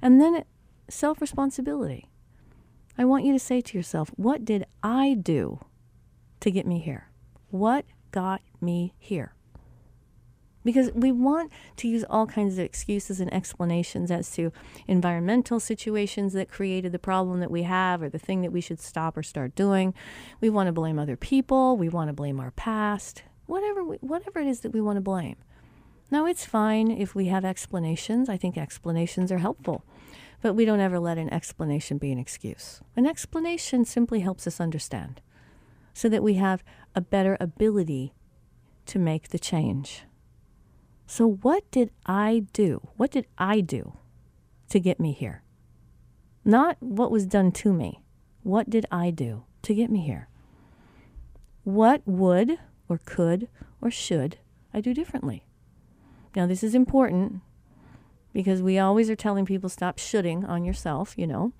And 0.00 0.20
then 0.20 0.44
self 0.88 1.20
responsibility. 1.20 2.08
I 2.96 3.04
want 3.04 3.24
you 3.24 3.32
to 3.32 3.38
say 3.38 3.60
to 3.60 3.76
yourself, 3.76 4.10
what 4.16 4.44
did 4.44 4.64
I 4.82 5.14
do 5.14 5.60
to 6.40 6.50
get 6.50 6.66
me 6.66 6.78
here? 6.80 7.07
What 7.50 7.84
got 8.10 8.42
me 8.60 8.94
here? 8.98 9.34
Because 10.64 10.90
we 10.92 11.12
want 11.12 11.50
to 11.76 11.88
use 11.88 12.04
all 12.10 12.26
kinds 12.26 12.58
of 12.58 12.64
excuses 12.64 13.20
and 13.20 13.32
explanations 13.32 14.10
as 14.10 14.30
to 14.32 14.52
environmental 14.86 15.60
situations 15.60 16.34
that 16.34 16.50
created 16.50 16.92
the 16.92 16.98
problem 16.98 17.40
that 17.40 17.50
we 17.50 17.62
have 17.62 18.02
or 18.02 18.10
the 18.10 18.18
thing 18.18 18.42
that 18.42 18.52
we 18.52 18.60
should 18.60 18.80
stop 18.80 19.16
or 19.16 19.22
start 19.22 19.54
doing. 19.54 19.94
We 20.40 20.50
want 20.50 20.66
to 20.66 20.72
blame 20.72 20.98
other 20.98 21.16
people. 21.16 21.76
We 21.76 21.88
want 21.88 22.08
to 22.08 22.12
blame 22.12 22.38
our 22.38 22.50
past. 22.50 23.22
Whatever, 23.46 23.82
we, 23.82 23.96
whatever 23.98 24.40
it 24.40 24.46
is 24.46 24.60
that 24.60 24.72
we 24.72 24.82
want 24.82 24.96
to 24.96 25.00
blame. 25.00 25.36
Now, 26.10 26.26
it's 26.26 26.44
fine 26.44 26.90
if 26.90 27.14
we 27.14 27.26
have 27.26 27.44
explanations. 27.44 28.28
I 28.28 28.36
think 28.36 28.58
explanations 28.58 29.32
are 29.32 29.38
helpful. 29.38 29.84
But 30.42 30.54
we 30.54 30.64
don't 30.64 30.80
ever 30.80 30.98
let 30.98 31.18
an 31.18 31.32
explanation 31.32 31.98
be 31.98 32.12
an 32.12 32.18
excuse. 32.18 32.80
An 32.94 33.06
explanation 33.06 33.84
simply 33.84 34.20
helps 34.20 34.46
us 34.46 34.60
understand 34.60 35.22
so 35.98 36.08
that 36.08 36.22
we 36.22 36.34
have 36.34 36.62
a 36.94 37.00
better 37.00 37.36
ability 37.40 38.14
to 38.86 39.00
make 39.00 39.30
the 39.30 39.38
change. 39.38 40.04
So, 41.08 41.26
what 41.26 41.68
did 41.72 41.90
I 42.06 42.46
do? 42.52 42.86
What 42.96 43.10
did 43.10 43.26
I 43.36 43.60
do 43.60 43.94
to 44.68 44.78
get 44.78 45.00
me 45.00 45.10
here? 45.10 45.42
Not 46.44 46.76
what 46.78 47.10
was 47.10 47.26
done 47.26 47.50
to 47.50 47.72
me. 47.72 48.00
What 48.44 48.70
did 48.70 48.86
I 48.92 49.10
do 49.10 49.42
to 49.62 49.74
get 49.74 49.90
me 49.90 50.02
here? 50.02 50.28
What 51.64 52.02
would 52.06 52.60
or 52.88 53.00
could 53.04 53.48
or 53.80 53.90
should 53.90 54.38
I 54.72 54.80
do 54.80 54.94
differently? 54.94 55.46
Now, 56.36 56.46
this 56.46 56.62
is 56.62 56.76
important 56.76 57.40
because 58.32 58.62
we 58.62 58.78
always 58.78 59.10
are 59.10 59.16
telling 59.16 59.46
people 59.46 59.68
stop 59.68 59.98
shooting 59.98 60.44
on 60.44 60.64
yourself, 60.64 61.14
you 61.16 61.26
know. 61.26 61.52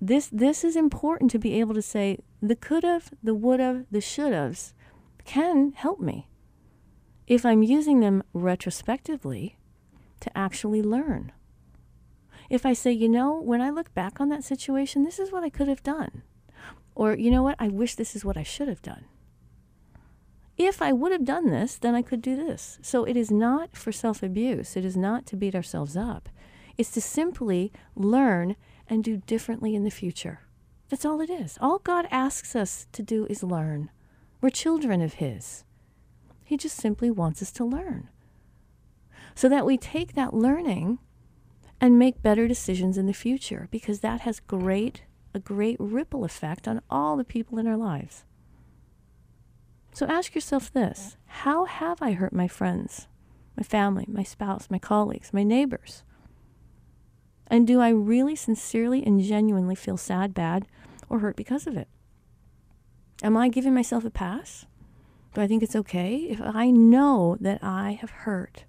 This 0.00 0.28
this 0.28 0.62
is 0.62 0.76
important 0.76 1.30
to 1.30 1.38
be 1.38 1.58
able 1.58 1.74
to 1.74 1.82
say 1.82 2.18
the 2.42 2.56
could 2.56 2.84
have, 2.84 3.10
the 3.22 3.34
would 3.34 3.60
have, 3.60 3.86
the 3.90 4.00
should 4.00 4.32
haves 4.32 4.74
can 5.24 5.72
help 5.72 6.00
me 6.00 6.28
if 7.26 7.44
I'm 7.44 7.62
using 7.62 8.00
them 8.00 8.22
retrospectively 8.32 9.56
to 10.20 10.38
actually 10.38 10.82
learn. 10.82 11.32
If 12.48 12.64
I 12.64 12.74
say, 12.74 12.92
you 12.92 13.08
know, 13.08 13.40
when 13.40 13.60
I 13.60 13.70
look 13.70 13.92
back 13.94 14.20
on 14.20 14.28
that 14.28 14.44
situation, 14.44 15.02
this 15.02 15.18
is 15.18 15.32
what 15.32 15.42
I 15.42 15.50
could 15.50 15.66
have 15.66 15.82
done. 15.82 16.22
Or, 16.94 17.14
you 17.14 17.30
know 17.30 17.42
what, 17.42 17.56
I 17.58 17.68
wish 17.68 17.94
this 17.94 18.14
is 18.14 18.24
what 18.24 18.36
I 18.36 18.44
should 18.44 18.68
have 18.68 18.82
done. 18.82 19.06
If 20.56 20.80
I 20.80 20.92
would 20.92 21.12
have 21.12 21.24
done 21.24 21.50
this, 21.50 21.76
then 21.76 21.94
I 21.94 22.02
could 22.02 22.22
do 22.22 22.36
this. 22.36 22.78
So 22.80 23.04
it 23.04 23.16
is 23.16 23.30
not 23.30 23.76
for 23.76 23.92
self 23.92 24.22
abuse. 24.22 24.76
It 24.76 24.84
is 24.84 24.96
not 24.96 25.26
to 25.26 25.36
beat 25.36 25.54
ourselves 25.54 25.96
up. 25.96 26.28
It's 26.78 26.92
to 26.92 27.00
simply 27.00 27.72
learn 27.94 28.56
and 28.88 29.02
do 29.02 29.18
differently 29.18 29.74
in 29.74 29.84
the 29.84 29.90
future. 29.90 30.40
That's 30.88 31.04
all 31.04 31.20
it 31.20 31.30
is. 31.30 31.58
All 31.60 31.78
God 31.78 32.06
asks 32.10 32.54
us 32.54 32.86
to 32.92 33.02
do 33.02 33.26
is 33.28 33.42
learn. 33.42 33.90
We're 34.40 34.50
children 34.50 35.02
of 35.02 35.14
His. 35.14 35.64
He 36.44 36.56
just 36.56 36.76
simply 36.76 37.10
wants 37.10 37.42
us 37.42 37.50
to 37.52 37.64
learn. 37.64 38.08
So 39.34 39.48
that 39.48 39.66
we 39.66 39.76
take 39.76 40.14
that 40.14 40.32
learning 40.32 40.98
and 41.80 41.98
make 41.98 42.22
better 42.22 42.46
decisions 42.48 42.96
in 42.96 43.06
the 43.06 43.12
future 43.12 43.68
because 43.70 44.00
that 44.00 44.20
has 44.20 44.40
great 44.40 45.02
a 45.36 45.38
great 45.38 45.76
ripple 45.78 46.24
effect 46.24 46.66
on 46.66 46.80
all 46.88 47.16
the 47.16 47.24
people 47.24 47.58
in 47.58 47.66
our 47.66 47.76
lives. 47.76 48.24
So 49.92 50.06
ask 50.06 50.34
yourself 50.34 50.72
this 50.72 51.16
How 51.26 51.66
have 51.66 52.00
I 52.00 52.12
hurt 52.12 52.32
my 52.32 52.48
friends, 52.48 53.06
my 53.56 53.62
family, 53.62 54.06
my 54.08 54.22
spouse, 54.22 54.68
my 54.70 54.78
colleagues, 54.78 55.32
my 55.32 55.44
neighbors? 55.44 56.02
And 57.48 57.66
do 57.66 57.80
I 57.80 57.90
really 57.90 58.36
sincerely 58.36 59.04
and 59.04 59.20
genuinely 59.20 59.74
feel 59.74 59.96
sad, 59.96 60.34
bad, 60.34 60.66
or 61.08 61.20
hurt 61.20 61.36
because 61.36 61.66
of 61.66 61.76
it? 61.76 61.88
Am 63.22 63.36
I 63.36 63.48
giving 63.48 63.74
myself 63.74 64.04
a 64.04 64.10
pass? 64.10 64.66
Do 65.34 65.40
I 65.40 65.46
think 65.46 65.62
it's 65.62 65.76
okay 65.76 66.16
if 66.30 66.40
I 66.40 66.70
know 66.70 67.36
that 67.40 67.62
I 67.62 67.98
have 68.00 68.10
hurt, 68.10 68.64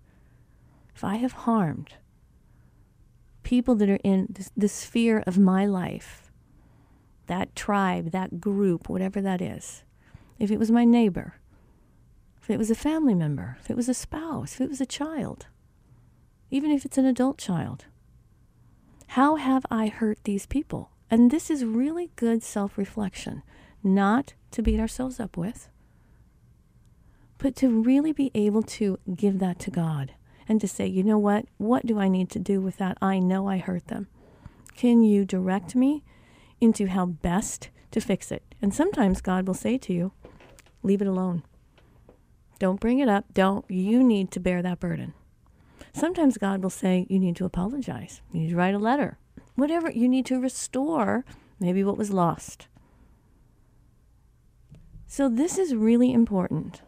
if 0.95 1.03
I 1.03 1.15
have 1.15 1.31
harmed 1.31 1.95
people 3.43 3.75
that 3.75 3.89
are 3.89 3.99
in 4.03 4.35
the 4.57 4.67
sphere 4.67 5.23
of 5.25 5.37
my 5.37 5.65
life, 5.65 6.29
that 7.27 7.55
tribe, 7.55 8.11
that 8.11 8.41
group, 8.41 8.89
whatever 8.89 9.21
that 9.21 9.41
is? 9.41 9.83
If 10.37 10.51
it 10.51 10.59
was 10.59 10.69
my 10.69 10.85
neighbor, 10.85 11.35
if 12.41 12.49
it 12.49 12.57
was 12.57 12.69
a 12.69 12.75
family 12.75 13.15
member, 13.15 13.57
if 13.59 13.69
it 13.69 13.75
was 13.75 13.89
a 13.89 13.93
spouse, 13.93 14.53
if 14.53 14.61
it 14.61 14.69
was 14.69 14.81
a 14.81 14.85
child, 14.85 15.47
even 16.51 16.71
if 16.71 16.85
it's 16.85 16.97
an 16.97 17.05
adult 17.05 17.37
child, 17.37 17.85
how 19.07 19.35
have 19.35 19.65
I 19.71 19.87
hurt 19.87 20.19
these 20.23 20.45
people? 20.45 20.91
And 21.09 21.31
this 21.31 21.49
is 21.49 21.63
really 21.63 22.11
good 22.15 22.43
self 22.43 22.77
reflection, 22.77 23.43
not 23.83 24.33
to 24.51 24.61
beat 24.61 24.79
ourselves 24.79 25.19
up 25.19 25.37
with, 25.37 25.69
but 27.37 27.55
to 27.57 27.69
really 27.69 28.11
be 28.11 28.31
able 28.33 28.63
to 28.63 28.99
give 29.15 29.39
that 29.39 29.59
to 29.59 29.71
God 29.71 30.13
and 30.47 30.59
to 30.61 30.67
say, 30.67 30.85
you 30.85 31.03
know 31.03 31.17
what? 31.17 31.45
What 31.57 31.85
do 31.85 31.99
I 31.99 32.07
need 32.07 32.29
to 32.31 32.39
do 32.39 32.61
with 32.61 32.77
that? 32.77 32.97
I 33.01 33.19
know 33.19 33.47
I 33.47 33.57
hurt 33.57 33.87
them. 33.87 34.07
Can 34.75 35.03
you 35.03 35.25
direct 35.25 35.75
me 35.75 36.03
into 36.59 36.87
how 36.87 37.05
best 37.05 37.69
to 37.91 38.01
fix 38.01 38.31
it? 38.31 38.43
And 38.61 38.73
sometimes 38.73 39.21
God 39.21 39.47
will 39.47 39.53
say 39.53 39.77
to 39.77 39.93
you, 39.93 40.11
leave 40.83 41.01
it 41.01 41.07
alone. 41.07 41.43
Don't 42.59 42.79
bring 42.79 42.99
it 42.99 43.09
up. 43.09 43.25
Don't. 43.33 43.69
You 43.69 44.03
need 44.03 44.31
to 44.31 44.39
bear 44.39 44.61
that 44.61 44.79
burden. 44.79 45.13
Sometimes 45.97 46.37
God 46.37 46.61
will 46.61 46.69
say, 46.69 47.05
you 47.09 47.19
need 47.19 47.35
to 47.37 47.45
apologize. 47.45 48.21
You 48.31 48.41
need 48.41 48.49
to 48.49 48.55
write 48.55 48.75
a 48.75 48.79
letter. 48.79 49.17
Whatever. 49.55 49.89
You 49.89 50.07
need 50.07 50.25
to 50.27 50.39
restore 50.39 51.25
maybe 51.59 51.83
what 51.83 51.97
was 51.97 52.11
lost. 52.11 52.67
So, 55.07 55.29
this 55.29 55.57
is 55.57 55.73
really 55.73 56.13
important 56.13 56.81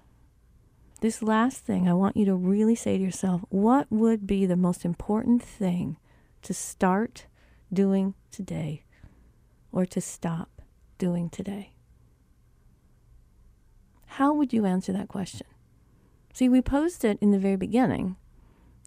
this 1.02 1.24
last 1.24 1.60
thing, 1.60 1.88
I 1.88 1.94
want 1.94 2.18
you 2.18 2.26
to 2.26 2.36
really 2.36 2.76
say 2.76 2.98
to 2.98 3.04
yourself 3.04 3.42
what 3.50 3.88
would 3.90 4.28
be 4.28 4.46
the 4.46 4.58
most 4.58 4.84
important 4.84 5.42
thing 5.42 5.98
to 6.42 6.54
start 6.54 7.26
doing 7.72 8.16
today 8.32 8.84
or 9.72 9.86
to 9.86 10.02
stop 10.02 10.62
doing 10.98 11.30
today? 11.30 11.74
How 14.06 14.34
would 14.34 14.52
you 14.52 14.66
answer 14.66 14.92
that 14.92 15.08
question? 15.08 15.48
See, 16.34 16.50
we 16.50 16.62
posed 16.62 17.06
it 17.06 17.18
in 17.22 17.32
the 17.32 17.40
very 17.40 17.56
beginning 17.56 18.18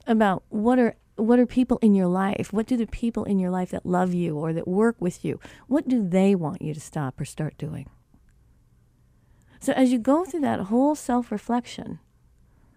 about 0.06 0.42
what 0.48 0.78
are 0.78 0.96
what 1.16 1.38
are 1.38 1.46
people 1.46 1.78
in 1.82 1.94
your 1.94 2.06
life? 2.06 2.52
What 2.52 2.66
do 2.66 2.76
the 2.76 2.86
people 2.86 3.24
in 3.24 3.38
your 3.38 3.50
life 3.50 3.70
that 3.70 3.84
love 3.86 4.14
you 4.14 4.36
or 4.36 4.52
that 4.52 4.66
work 4.66 4.96
with 4.98 5.24
you, 5.24 5.38
what 5.68 5.86
do 5.86 6.06
they 6.06 6.34
want 6.34 6.62
you 6.62 6.72
to 6.74 6.80
stop 6.80 7.20
or 7.20 7.24
start 7.24 7.58
doing? 7.58 7.88
So 9.60 9.72
as 9.74 9.92
you 9.92 9.98
go 9.98 10.24
through 10.24 10.40
that 10.40 10.60
whole 10.60 10.94
self 10.94 11.30
reflection 11.30 12.00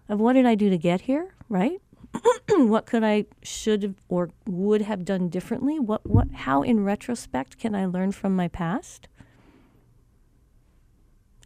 of 0.08 0.20
what 0.20 0.34
did 0.34 0.46
I 0.46 0.54
do 0.54 0.70
to 0.70 0.78
get 0.78 1.02
here, 1.02 1.34
right? 1.48 1.80
what 2.48 2.86
could 2.86 3.02
I 3.02 3.24
should 3.42 3.96
or 4.08 4.30
would 4.46 4.82
have 4.82 5.04
done 5.04 5.28
differently? 5.28 5.78
What 5.78 6.06
what 6.06 6.30
how 6.32 6.62
in 6.62 6.84
retrospect 6.84 7.58
can 7.58 7.74
I 7.74 7.86
learn 7.86 8.12
from 8.12 8.36
my 8.36 8.48
past? 8.48 9.08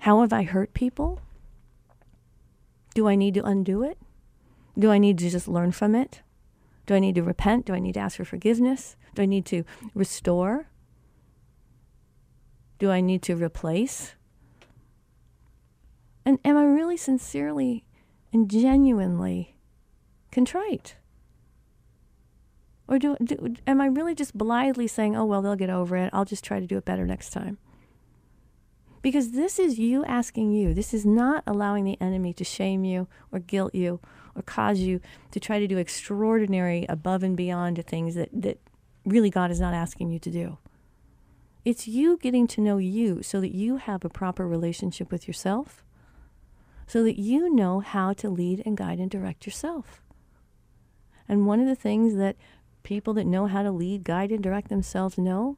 How 0.01 0.20
have 0.20 0.33
I 0.33 0.43
hurt 0.43 0.74
people? 0.74 1.20
Do 2.95 3.09
I 3.09 3.14
need 3.14 3.35
to 3.35 3.45
undo 3.45 3.83
it? 3.83 3.99
Do 4.79 4.91
I 4.91 4.99
need 4.99 5.18
to 5.18 5.31
just 5.31 5.49
learn 5.49 5.73
from 5.73 5.95
it? 5.95 6.23
Do 6.87 6.95
I 6.95 6.99
need 6.99 7.14
to 7.16 7.23
repent? 7.23 7.66
Do 7.66 7.75
I 7.75 7.79
need 7.79 7.95
to 7.95 8.01
ask 8.01 8.16
for 8.16 8.25
forgiveness? 8.25 8.97
Do 9.14 9.23
I 9.23 9.27
need 9.27 9.47
to 9.47 9.64
restore? 9.95 10.66
Do 12.79 12.91
I 12.91 13.01
need 13.01 13.23
to 13.23 13.37
replace? 13.37 14.14
And 16.25 16.39
am 16.45 16.57
I 16.57 16.64
really 16.64 16.97
sincerely 16.97 17.85
and 18.33 18.51
genuinely 18.51 19.57
contrite? 20.33 20.97
Or 22.89 22.99
do, 22.99 23.16
do, 23.23 23.55
am 23.66 23.81
I 23.81 23.87
really 23.87 24.14
just 24.14 24.37
blithely 24.37 24.89
saying, 24.89 25.14
oh, 25.16 25.25
well, 25.25 25.43
they'll 25.43 25.55
get 25.55 25.71
over 25.71 25.97
it. 25.97 26.11
I'll 26.12 26.25
just 26.25 26.43
try 26.43 26.59
to 26.59 26.66
do 26.66 26.77
it 26.77 26.85
better 26.85 27.07
next 27.07 27.31
time? 27.31 27.59
Because 29.03 29.31
this 29.31 29.59
is 29.59 29.79
you 29.79 30.05
asking 30.05 30.53
you. 30.53 30.75
This 30.75 30.93
is 30.93 31.07
not 31.07 31.45
allowing 31.47 31.85
the 31.85 32.01
enemy 32.01 32.33
to 32.35 32.45
shame 32.45 32.85
you 32.85 33.07
or 33.33 33.39
guilt 33.39 33.75
you 33.75 34.01
or 34.35 34.43
cause 34.43 34.81
you 34.81 35.01
to 35.31 35.41
try 35.41 35.59
to 35.59 35.66
do 35.66 35.78
extraordinary 35.78 36.87
above 36.89 37.22
and 37.22 37.37
beyond 37.37 37.85
things 37.87 38.14
that, 38.14 38.28
that 38.33 38.59
really 39.05 39.31
God 39.31 39.51
is 39.51 39.61
not 39.61 39.74
asking 39.74 40.11
you 40.11 40.18
to 40.18 40.31
do. 40.31 40.59
It's 41.64 41.87
you 41.87 42.16
getting 42.16 42.47
to 42.49 42.61
know 42.61 42.78
you 42.78 43.22
so 43.22 43.41
that 43.41 43.55
you 43.55 43.76
have 43.76 44.05
a 44.05 44.09
proper 44.09 44.47
relationship 44.47 45.11
with 45.12 45.28
yourself 45.28 45.85
so 46.91 47.05
that 47.05 47.20
you 47.20 47.55
know 47.55 47.78
how 47.78 48.12
to 48.12 48.28
lead 48.28 48.61
and 48.66 48.76
guide 48.76 48.99
and 48.99 49.09
direct 49.09 49.47
yourself. 49.47 50.03
And 51.28 51.47
one 51.47 51.61
of 51.61 51.68
the 51.68 51.76
things 51.76 52.16
that 52.16 52.35
people 52.83 53.14
that 53.14 53.28
know 53.28 53.47
how 53.47 53.62
to 53.62 53.70
lead, 53.70 54.03
guide, 54.03 54.33
and 54.33 54.43
direct 54.43 54.70
themselves 54.70 55.16
know 55.16 55.57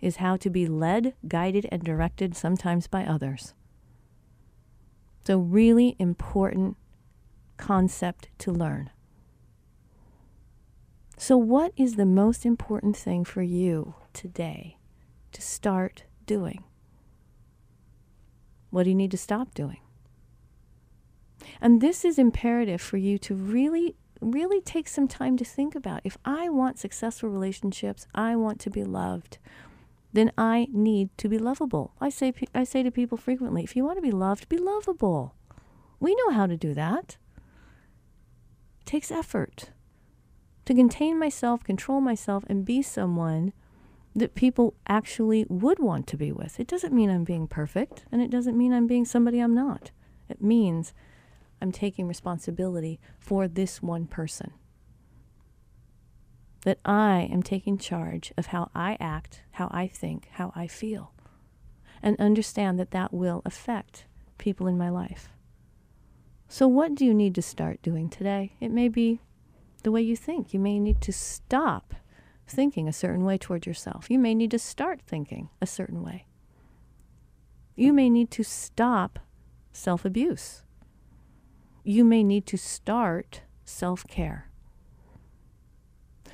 is 0.00 0.16
how 0.16 0.36
to 0.36 0.48
be 0.48 0.68
led, 0.68 1.14
guided, 1.26 1.66
and 1.72 1.82
directed 1.82 2.36
sometimes 2.36 2.86
by 2.86 3.04
others. 3.04 3.54
So, 5.26 5.38
really 5.38 5.96
important 5.98 6.76
concept 7.58 8.28
to 8.38 8.52
learn. 8.52 8.90
So, 11.16 11.36
what 11.36 11.72
is 11.76 11.96
the 11.96 12.06
most 12.06 12.46
important 12.46 12.96
thing 12.96 13.24
for 13.24 13.42
you 13.42 13.94
today 14.12 14.78
to 15.32 15.42
start 15.42 16.04
doing? 16.26 16.62
What 18.70 18.84
do 18.84 18.90
you 18.90 18.96
need 18.96 19.10
to 19.10 19.18
stop 19.18 19.52
doing? 19.52 19.80
And 21.60 21.80
this 21.80 22.04
is 22.04 22.18
imperative 22.18 22.80
for 22.80 22.98
you 22.98 23.18
to 23.18 23.34
really, 23.34 23.96
really 24.20 24.60
take 24.60 24.88
some 24.88 25.08
time 25.08 25.36
to 25.38 25.44
think 25.44 25.74
about. 25.74 26.02
If 26.04 26.18
I 26.24 26.48
want 26.48 26.78
successful 26.78 27.28
relationships, 27.28 28.06
I 28.14 28.36
want 28.36 28.60
to 28.60 28.70
be 28.70 28.84
loved, 28.84 29.38
then 30.12 30.32
I 30.38 30.68
need 30.72 31.10
to 31.18 31.28
be 31.28 31.38
lovable. 31.38 31.94
I 32.00 32.10
say, 32.10 32.32
I 32.54 32.64
say 32.64 32.82
to 32.82 32.90
people 32.90 33.18
frequently 33.18 33.64
if 33.64 33.74
you 33.74 33.84
want 33.84 33.98
to 33.98 34.02
be 34.02 34.10
loved, 34.10 34.48
be 34.48 34.58
lovable. 34.58 35.34
We 36.00 36.14
know 36.14 36.30
how 36.30 36.46
to 36.46 36.56
do 36.56 36.74
that. 36.74 37.16
Takes 38.88 39.10
effort 39.10 39.68
to 40.64 40.72
contain 40.72 41.18
myself, 41.18 41.62
control 41.62 42.00
myself, 42.00 42.42
and 42.48 42.64
be 42.64 42.80
someone 42.80 43.52
that 44.16 44.34
people 44.34 44.72
actually 44.86 45.44
would 45.50 45.78
want 45.78 46.06
to 46.06 46.16
be 46.16 46.32
with. 46.32 46.58
It 46.58 46.66
doesn't 46.66 46.94
mean 46.94 47.10
I'm 47.10 47.22
being 47.22 47.46
perfect, 47.48 48.06
and 48.10 48.22
it 48.22 48.30
doesn't 48.30 48.56
mean 48.56 48.72
I'm 48.72 48.86
being 48.86 49.04
somebody 49.04 49.40
I'm 49.40 49.54
not. 49.54 49.90
It 50.30 50.40
means 50.40 50.94
I'm 51.60 51.70
taking 51.70 52.08
responsibility 52.08 52.98
for 53.18 53.46
this 53.46 53.82
one 53.82 54.06
person. 54.06 54.52
That 56.62 56.78
I 56.82 57.28
am 57.30 57.42
taking 57.42 57.76
charge 57.76 58.32
of 58.38 58.46
how 58.46 58.70
I 58.74 58.96
act, 58.98 59.42
how 59.50 59.68
I 59.70 59.86
think, 59.86 60.28
how 60.32 60.50
I 60.56 60.66
feel, 60.66 61.12
and 62.02 62.18
understand 62.18 62.78
that 62.78 62.92
that 62.92 63.12
will 63.12 63.42
affect 63.44 64.06
people 64.38 64.66
in 64.66 64.78
my 64.78 64.88
life. 64.88 65.28
So, 66.48 66.66
what 66.66 66.94
do 66.94 67.04
you 67.04 67.12
need 67.12 67.34
to 67.34 67.42
start 67.42 67.82
doing 67.82 68.08
today? 68.08 68.54
It 68.58 68.70
may 68.70 68.88
be 68.88 69.20
the 69.82 69.92
way 69.92 70.00
you 70.00 70.16
think. 70.16 70.54
You 70.54 70.60
may 70.60 70.80
need 70.80 71.02
to 71.02 71.12
stop 71.12 71.94
thinking 72.46 72.88
a 72.88 72.92
certain 72.92 73.24
way 73.24 73.36
toward 73.36 73.66
yourself. 73.66 74.10
You 74.10 74.18
may 74.18 74.34
need 74.34 74.50
to 74.52 74.58
start 74.58 75.02
thinking 75.06 75.50
a 75.60 75.66
certain 75.66 76.02
way. 76.02 76.24
You 77.76 77.92
may 77.92 78.08
need 78.08 78.30
to 78.32 78.42
stop 78.42 79.18
self 79.72 80.06
abuse. 80.06 80.62
You 81.84 82.02
may 82.02 82.24
need 82.24 82.46
to 82.46 82.56
start 82.56 83.42
self 83.66 84.06
care. 84.08 84.50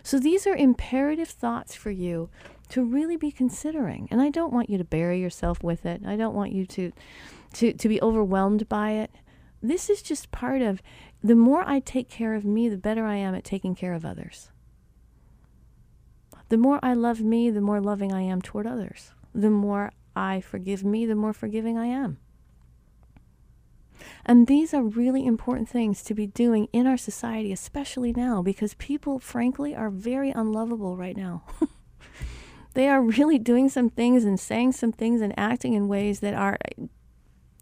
So, 0.05 0.21
these 0.21 0.47
are 0.47 0.55
imperative 0.55 1.29
thoughts 1.29 1.75
for 1.75 1.91
you 1.91 2.31
to 2.69 2.85
really 2.85 3.17
be 3.17 3.33
considering. 3.33 4.07
And 4.12 4.23
I 4.23 4.31
don't 4.31 4.53
want 4.53 4.71
you 4.71 4.79
to 4.79 4.85
bury 4.85 5.21
yourself 5.21 5.62
with 5.65 5.85
it. 5.85 6.03
I 6.07 6.15
don't 6.15 6.35
want 6.35 6.53
you 6.53 6.67
to, 6.67 6.93
to, 7.55 7.73
to 7.73 7.89
be 7.89 8.01
overwhelmed 8.01 8.69
by 8.69 8.93
it. 8.93 9.11
This 9.65 9.89
is 9.89 10.03
just 10.03 10.31
part 10.31 10.61
of 10.61 10.83
the 11.23 11.35
more 11.35 11.67
I 11.67 11.81
take 11.81 12.11
care 12.11 12.35
of 12.35 12.45
me, 12.45 12.69
the 12.69 12.77
better 12.77 13.07
I 13.07 13.17
am 13.17 13.35
at 13.35 13.45
taking 13.45 13.75
care 13.75 13.95
of 13.95 14.05
others. 14.05 14.51
The 16.51 16.59
more 16.59 16.79
I 16.83 16.93
love 16.93 17.23
me, 17.23 17.49
the 17.49 17.62
more 17.62 17.81
loving 17.81 18.12
I 18.12 18.21
am 18.21 18.43
toward 18.43 18.67
others. 18.67 19.12
The 19.35 19.49
more 19.49 19.93
I 20.15 20.43
forgive 20.43 20.85
me, 20.85 21.07
the 21.07 21.15
more 21.15 21.33
forgiving 21.33 21.79
I 21.79 21.87
am. 21.87 22.19
And 24.27 24.49
these 24.49 24.75
are 24.75 24.83
really 24.83 25.25
important 25.25 25.71
things 25.71 26.03
to 26.05 26.15
be 26.15 26.27
doing 26.27 26.69
in 26.71 26.87
our 26.87 26.99
society, 26.99 27.51
especially 27.51 28.12
now, 28.12 28.43
because 28.43 28.75
people, 28.75 29.19
frankly, 29.19 29.75
are 29.75 29.89
very 29.89 30.31
unlovable 30.31 30.99
right 30.99 31.17
now. 31.17 31.43
they 32.75 32.87
are 32.87 33.01
really 33.01 33.39
doing 33.39 33.71
some 33.71 33.89
things 33.89 34.25
and 34.25 34.39
saying 34.39 34.73
some 34.73 34.93
things 34.93 35.23
and 35.23 35.33
acting 35.39 35.73
in 35.73 35.89
ways 35.89 36.21
that 36.21 36.35
are 36.35 36.59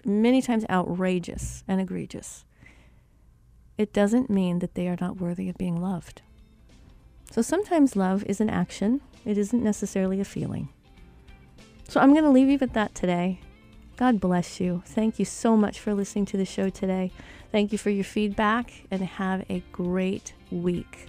many 0.05 0.43
times 0.43 0.65
outrageous 0.69 1.65
and 1.67 1.81
egregious. 1.81 2.45
It 3.79 3.93
doesn't 3.93 4.31
mean 4.31 4.59
that 4.59 4.75
they 4.75 4.89
are 4.89 4.99
not 5.01 5.21
worthy 5.21 5.49
of 5.49 5.57
being 5.57 5.81
loved. 5.81 6.23
So 7.31 7.43
sometimes 7.43 7.97
love 7.97 8.25
is 8.25 8.41
an 8.41 8.51
action, 8.51 9.01
it 9.25 9.39
isn't 9.39 9.63
necessarily 9.63 10.21
a 10.21 10.25
feeling. 10.25 10.69
So 11.89 12.01
I'm 12.01 12.13
going 12.13 12.25
to 12.25 12.31
leave 12.31 12.49
you 12.49 12.59
with 12.59 12.75
that 12.75 12.95
today. 12.95 13.41
God 13.97 14.21
bless 14.21 14.61
you. 14.61 14.83
Thank 14.87 15.19
you 15.19 15.25
so 15.25 15.57
much 15.57 15.79
for 15.79 15.95
listening 15.95 16.27
to 16.27 16.37
the 16.37 16.45
show 16.45 16.69
today. 16.69 17.13
Thank 17.51 17.73
you 17.73 17.79
for 17.79 17.91
your 17.91 18.05
feedback 18.05 18.85
and 18.91 19.03
have 19.03 19.45
a 19.51 19.63
great 19.73 20.33
week. 20.51 21.09